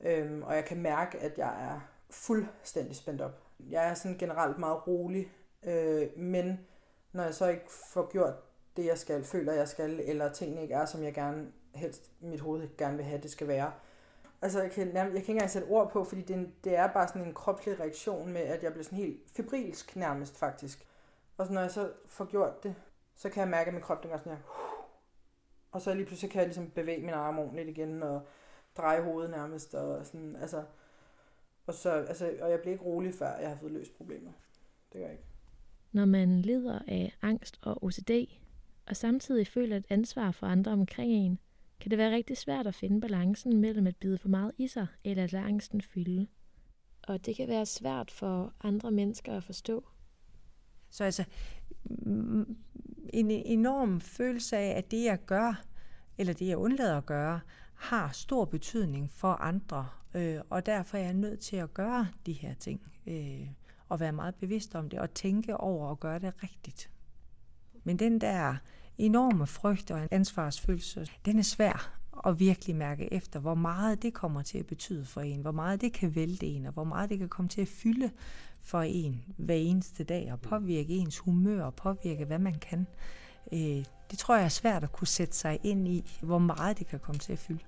Øh, 0.00 0.42
og 0.42 0.54
jeg 0.54 0.64
kan 0.64 0.82
mærke, 0.82 1.18
at 1.18 1.38
jeg 1.38 1.70
er 1.70 1.80
fuldstændig 2.10 2.96
spændt 2.96 3.20
op. 3.20 3.42
Jeg 3.60 3.88
er 3.88 3.94
sådan 3.94 4.18
generelt 4.18 4.58
meget 4.58 4.86
rolig, 4.86 5.32
øh, 5.66 6.08
men 6.16 6.60
når 7.12 7.22
jeg 7.22 7.34
så 7.34 7.48
ikke 7.48 7.64
får 7.92 8.10
gjort 8.10 8.34
det, 8.76 8.84
jeg 8.86 8.98
skal, 8.98 9.24
føler, 9.24 9.52
jeg 9.52 9.68
skal, 9.68 10.00
eller 10.04 10.32
tingene 10.32 10.62
ikke 10.62 10.74
er, 10.74 10.84
som 10.84 11.02
jeg 11.02 11.14
gerne 11.14 11.46
helst 11.74 12.10
mit 12.20 12.40
hoved 12.40 12.68
gerne 12.78 12.96
vil 12.96 13.04
have, 13.04 13.20
det 13.20 13.30
skal 13.30 13.48
være. 13.48 13.72
Altså, 14.42 14.62
jeg 14.62 14.70
kan, 14.70 14.86
nærmest, 14.86 14.98
jeg 14.98 15.10
kan 15.10 15.16
ikke 15.20 15.32
engang 15.32 15.50
sætte 15.50 15.66
ord 15.66 15.90
på, 15.90 16.04
fordi 16.04 16.22
det, 16.22 16.64
det 16.64 16.76
er 16.76 16.92
bare 16.92 17.08
sådan 17.08 17.24
en 17.24 17.34
kropslig 17.34 17.80
reaktion 17.80 18.32
med, 18.32 18.40
at 18.40 18.62
jeg 18.62 18.72
bliver 18.72 18.84
sådan 18.84 18.98
helt 18.98 19.20
febrilsk 19.36 19.96
nærmest, 19.96 20.38
faktisk. 20.38 20.86
Og 21.36 21.46
så 21.46 21.52
når 21.52 21.60
jeg 21.60 21.70
så 21.70 21.92
får 22.06 22.24
gjort 22.24 22.62
det, 22.62 22.74
så 23.16 23.28
kan 23.28 23.40
jeg 23.40 23.48
mærke, 23.48 23.68
at 23.68 23.74
min 23.74 23.82
krop 23.82 24.02
den 24.02 24.10
gør 24.10 24.18
sådan 24.18 24.32
her. 24.32 24.42
Og 25.72 25.80
så 25.80 25.94
lige 25.94 26.06
pludselig 26.06 26.30
kan 26.30 26.38
jeg 26.38 26.46
ligesom 26.46 26.70
bevæge 26.70 27.00
min 27.00 27.14
arm 27.14 27.38
ordentligt 27.38 27.68
igen, 27.68 28.02
og 28.02 28.26
dreje 28.76 29.02
hovedet 29.02 29.30
nærmest, 29.30 29.74
og 29.74 30.06
sådan, 30.06 30.36
altså... 30.36 30.64
Og, 31.66 31.74
så, 31.74 31.90
altså, 31.90 32.32
og 32.40 32.50
jeg 32.50 32.60
bliver 32.60 32.72
ikke 32.72 32.84
rolig, 32.84 33.14
før 33.14 33.36
jeg 33.36 33.48
har 33.48 33.56
fået 33.56 33.72
løst 33.72 33.96
problemet. 33.96 34.32
Det 34.92 35.00
gør 35.00 35.06
jeg 35.06 35.12
ikke. 35.12 35.24
Når 35.92 36.04
man 36.04 36.40
lider 36.40 36.78
af 36.88 37.16
angst 37.22 37.58
og 37.62 37.84
OCD, 37.84 38.10
og 38.86 38.96
samtidig 38.96 39.46
føler 39.46 39.76
et 39.76 39.86
ansvar 39.88 40.30
for 40.30 40.46
andre 40.46 40.72
omkring 40.72 41.12
en, 41.12 41.38
kan 41.80 41.90
det 41.90 41.98
være 41.98 42.14
rigtig 42.14 42.36
svært 42.36 42.66
at 42.66 42.74
finde 42.74 43.00
balancen 43.00 43.60
mellem 43.60 43.86
at 43.86 43.96
bide 43.96 44.18
for 44.18 44.28
meget 44.28 44.52
i 44.58 44.68
sig, 44.68 44.86
eller 45.04 45.24
at 45.24 45.32
lade 45.32 45.44
angsten 45.44 45.80
fylde. 45.80 46.26
Og 47.02 47.26
det 47.26 47.36
kan 47.36 47.48
være 47.48 47.66
svært 47.66 48.10
for 48.10 48.52
andre 48.62 48.90
mennesker 48.90 49.36
at 49.36 49.44
forstå. 49.44 49.88
Så 50.90 51.04
altså, 51.04 51.24
en 53.12 53.30
enorm 53.30 54.00
følelse 54.00 54.56
af, 54.56 54.78
at 54.78 54.90
det 54.90 55.04
jeg 55.04 55.18
gør, 55.26 55.64
eller 56.18 56.32
det 56.32 56.46
jeg 56.48 56.56
undlader 56.56 56.96
at 56.96 57.06
gøre, 57.06 57.40
har 57.74 58.10
stor 58.12 58.44
betydning 58.44 59.10
for 59.10 59.32
andre, 59.32 59.88
øh, 60.14 60.40
og 60.50 60.66
derfor 60.66 60.98
er 60.98 61.02
jeg 61.02 61.14
nødt 61.14 61.40
til 61.40 61.56
at 61.56 61.74
gøre 61.74 62.08
de 62.26 62.32
her 62.32 62.54
ting, 62.54 62.80
øh, 63.06 63.48
og 63.88 64.00
være 64.00 64.12
meget 64.12 64.34
bevidst 64.34 64.74
om 64.74 64.88
det, 64.88 64.98
og 64.98 65.14
tænke 65.14 65.56
over 65.56 65.90
at 65.90 66.00
gøre 66.00 66.18
det 66.18 66.42
rigtigt. 66.42 66.90
Men 67.84 67.98
den 67.98 68.20
der 68.20 68.56
enorme 68.98 69.46
frygt 69.46 69.90
og 69.90 70.08
ansvarsfølelse, 70.10 71.06
den 71.24 71.38
er 71.38 71.42
svær 71.42 71.96
at 72.26 72.40
virkelig 72.40 72.76
mærke 72.76 73.12
efter, 73.12 73.40
hvor 73.40 73.54
meget 73.54 74.02
det 74.02 74.14
kommer 74.14 74.42
til 74.42 74.58
at 74.58 74.66
betyde 74.66 75.04
for 75.04 75.20
en, 75.20 75.40
hvor 75.40 75.52
meget 75.52 75.80
det 75.80 75.92
kan 75.92 76.14
vælte 76.14 76.46
en, 76.46 76.66
og 76.66 76.72
hvor 76.72 76.84
meget 76.84 77.10
det 77.10 77.18
kan 77.18 77.28
komme 77.28 77.48
til 77.48 77.60
at 77.60 77.68
fylde 77.68 78.10
for 78.62 78.80
en 78.80 79.24
hver 79.36 79.54
eneste 79.54 80.04
dag, 80.04 80.32
og 80.32 80.40
påvirke 80.40 80.96
ens 80.96 81.18
humør, 81.18 81.64
og 81.64 81.74
påvirke, 81.74 82.24
hvad 82.24 82.38
man 82.38 82.54
kan. 82.54 82.86
Øh, 83.52 83.84
det 84.10 84.18
tror 84.18 84.36
jeg 84.36 84.44
er 84.44 84.48
svært 84.48 84.84
at 84.84 84.92
kunne 84.92 85.08
sætte 85.08 85.36
sig 85.36 85.60
ind 85.62 85.88
i, 85.88 86.04
hvor 86.22 86.38
meget 86.38 86.78
det 86.78 86.86
kan 86.86 87.00
komme 87.00 87.18
til 87.18 87.32
at 87.32 87.38
fylde. 87.38 87.64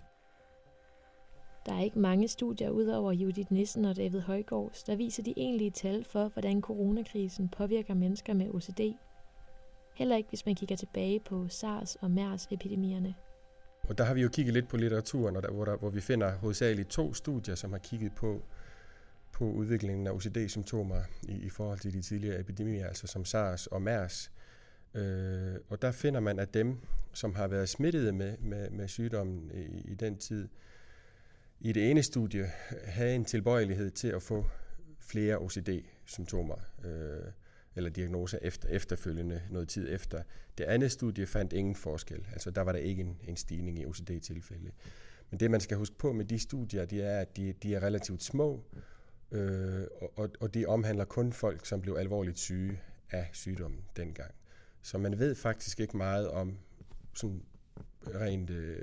Der 1.67 1.75
er 1.75 1.81
ikke 1.81 1.99
mange 1.99 2.29
studier 2.29 2.71
ud 2.71 2.87
over 2.87 3.13
Judith 3.13 3.53
Nissen 3.53 3.85
og 3.85 3.97
David 3.97 4.21
Højgaards, 4.21 4.83
der 4.83 4.97
viser 4.97 5.23
de 5.23 5.35
egentlige 5.37 5.71
tal 5.71 6.05
for, 6.05 6.29
hvordan 6.29 6.61
coronakrisen 6.61 7.49
påvirker 7.49 7.95
mennesker 7.95 8.35
med 8.35 8.55
OCD. 8.55 8.81
Heller 9.99 10.17
ikke, 10.17 10.29
hvis 10.29 10.47
man 10.47 10.55
kigger 10.55 10.77
tilbage 10.77 11.21
på 11.21 11.49
SARS 11.49 11.97
og 11.97 12.11
MERS-epidemierne. 12.11 13.15
Og 13.89 13.99
der 13.99 14.05
har 14.05 14.15
vi 14.15 14.23
jo 14.23 14.29
kigget 14.29 14.55
lidt 14.55 14.69
på 14.69 14.77
litteraturen, 14.77 15.37
og 15.37 15.43
der, 15.43 15.51
hvor, 15.51 15.65
der, 15.65 15.77
hvor 15.77 15.91
vi 15.91 16.01
finder 16.01 16.37
hovedsageligt 16.37 16.89
to 16.89 17.15
studier, 17.15 17.55
som 17.55 17.73
har 17.73 17.79
kigget 17.79 18.13
på, 18.15 18.43
på 19.33 19.45
udviklingen 19.45 20.07
af 20.07 20.13
OCD-symptomer 20.13 21.01
i, 21.23 21.33
i 21.33 21.49
forhold 21.49 21.79
til 21.79 21.93
de 21.93 22.03
tidligere 22.03 22.41
epidemier, 22.41 22.87
altså 22.87 23.07
som 23.07 23.25
SARS 23.25 23.67
og 23.67 23.83
MERS. 23.83 24.33
Øh, 24.95 25.55
og 25.69 25.83
der 25.83 25.93
finder 25.93 26.21
man, 26.21 26.39
at 26.39 26.55
dem, 26.55 26.79
som 27.13 27.35
har 27.35 27.49
været 27.49 27.69
smittet 27.69 28.15
med, 28.15 28.39
med, 28.39 28.71
med 28.71 28.89
sygdommen 28.89 29.51
i, 29.55 29.91
i 29.91 29.95
den 29.95 30.17
tid, 30.17 30.49
i 31.61 31.73
det 31.73 31.91
ene 31.91 32.03
studie 32.03 32.51
havde 32.85 33.15
en 33.15 33.25
tilbøjelighed 33.25 33.91
til 33.91 34.09
at 34.09 34.23
få 34.23 34.45
flere 35.01 35.39
OCD-symptomer 35.39 36.57
øh, 36.85 37.33
eller 37.79 37.91
diagnoser 37.91 38.39
efter, 38.43 38.69
efterfølgende 38.69 39.43
noget 39.51 39.69
tid 39.69 39.95
efter. 39.95 40.23
Det 40.59 40.65
andet 40.65 40.93
studie 40.93 41.27
fandt 41.27 41.53
ingen 41.53 41.75
forskel, 41.75 42.27
altså 42.33 42.51
der 42.51 42.61
var 42.61 42.73
der 42.73 42.79
ikke 42.79 43.03
en, 43.03 43.19
en 43.29 43.37
stigning 43.37 43.79
i 43.79 43.87
OCD-tilfælde. 43.87 44.71
Men 45.31 45.41
det 45.41 45.51
man 45.51 45.61
skal 45.61 45.77
huske 45.77 45.99
på 45.99 46.13
med 46.13 46.25
de 46.25 46.39
studier, 46.39 46.85
det 46.85 47.05
er, 47.05 47.21
at 47.21 47.37
de, 47.37 47.53
de 47.53 47.75
er 47.75 47.83
relativt 47.83 48.23
små, 48.23 48.65
øh, 49.33 49.87
og, 50.17 50.31
og 50.41 50.55
de 50.55 50.67
omhandler 50.67 51.05
kun 51.05 51.33
folk, 51.33 51.67
som 51.67 51.81
blev 51.81 51.97
alvorligt 51.99 52.39
syge 52.39 52.81
af 53.11 53.29
sygdommen 53.33 53.81
dengang. 53.97 54.31
Så 54.83 54.99
man 54.99 55.19
ved 55.19 55.35
faktisk 55.35 55.81
ikke 55.81 55.97
meget 55.97 56.29
om 56.29 56.59
sådan 57.15 57.43
rent 58.15 58.51
øh, 58.51 58.83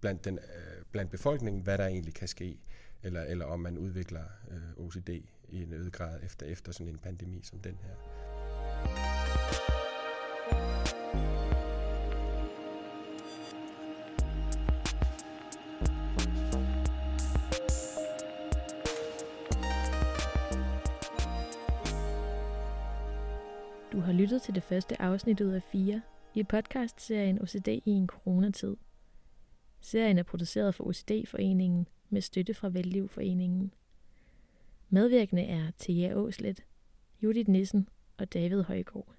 blandt, 0.00 0.24
den, 0.24 0.38
øh, 0.38 0.84
blandt 0.92 1.10
befolkningen, 1.10 1.62
hvad 1.62 1.78
der 1.78 1.86
egentlig 1.86 2.14
kan 2.14 2.28
ske, 2.28 2.58
eller, 3.02 3.22
eller 3.22 3.44
om 3.44 3.60
man 3.60 3.78
udvikler 3.78 4.24
øh, 4.50 4.86
OCD 4.86 5.08
i 5.48 5.62
en 5.62 5.72
øget 5.72 5.92
grad 5.92 6.20
efter, 6.22 6.46
efter 6.46 6.72
sådan 6.72 6.88
en 6.88 6.98
pandemi 6.98 7.40
som 7.42 7.58
den 7.58 7.78
her. 7.82 8.33
Du 23.94 24.00
har 24.00 24.12
lyttet 24.12 24.42
til 24.42 24.54
det 24.54 24.62
første 24.62 25.02
afsnit 25.02 25.40
ud 25.40 25.52
af 25.52 25.62
fire 25.62 26.02
i 26.34 26.42
podcastserien 26.42 27.42
OCD 27.42 27.68
i 27.68 27.90
en 27.90 28.06
coronatid. 28.06 28.76
Serien 29.80 30.18
er 30.18 30.22
produceret 30.22 30.74
for 30.74 30.84
OCD-foreningen 30.84 31.88
med 32.10 32.20
støtte 32.20 32.54
fra 32.54 32.68
Vellivforeningen. 32.68 33.72
Medvirkende 34.88 35.42
er 35.42 35.70
Thea 35.78 36.14
Åslet, 36.14 36.64
Judith 37.22 37.50
Nissen 37.50 37.88
og 38.18 38.32
David 38.32 38.62
Højgaard. 38.62 39.13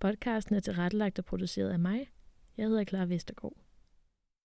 Podcasten 0.00 0.56
er 0.56 0.60
tilrettelagt 0.60 1.18
og 1.18 1.24
produceret 1.24 1.70
af 1.70 1.78
mig. 1.78 2.10
Jeg 2.56 2.66
hedder 2.66 2.84
Clara 2.84 3.04
Vestergaard. 3.04 3.65